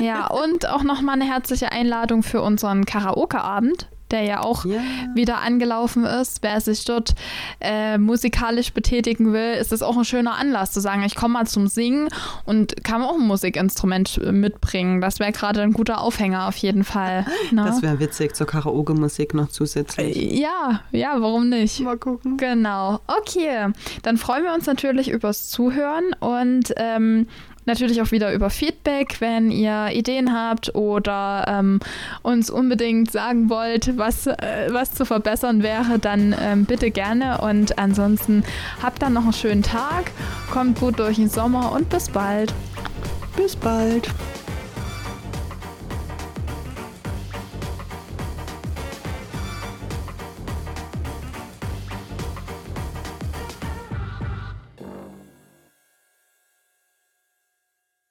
[0.02, 4.82] ja, und auch nochmal eine herzliche Einladung für unseren Karaoke-Abend der ja auch yeah.
[5.14, 6.42] wieder angelaufen ist.
[6.42, 7.16] Wer sich dort
[7.60, 11.48] äh, musikalisch betätigen will, ist das auch ein schöner Anlass zu sagen, ich komme mal
[11.48, 12.08] zum Singen
[12.46, 15.02] und kann auch ein Musikinstrument mitbringen.
[15.02, 17.26] Das wäre gerade ein guter Aufhänger auf jeden Fall.
[17.52, 17.66] Ne?
[17.66, 20.16] Das wäre witzig zur Karaoke-Musik noch zusätzlich.
[20.16, 21.82] Äh, ja, ja, warum nicht?
[21.82, 22.38] Mal gucken.
[22.38, 23.00] Genau.
[23.06, 27.28] Okay, dann freuen wir uns natürlich übers Zuhören und ähm,
[27.66, 31.80] natürlich auch wieder über Feedback, wenn ihr Ideen habt oder ähm,
[32.22, 37.42] uns unbedingt sagen wollt, was, äh, was zu verbessern wäre, dann ähm, bitte gerne.
[37.42, 38.44] Und ansonsten
[38.82, 40.12] habt dann noch einen schönen Tag,
[40.52, 42.54] kommt gut durch den Sommer und bis bald.
[43.36, 44.10] Bis bald.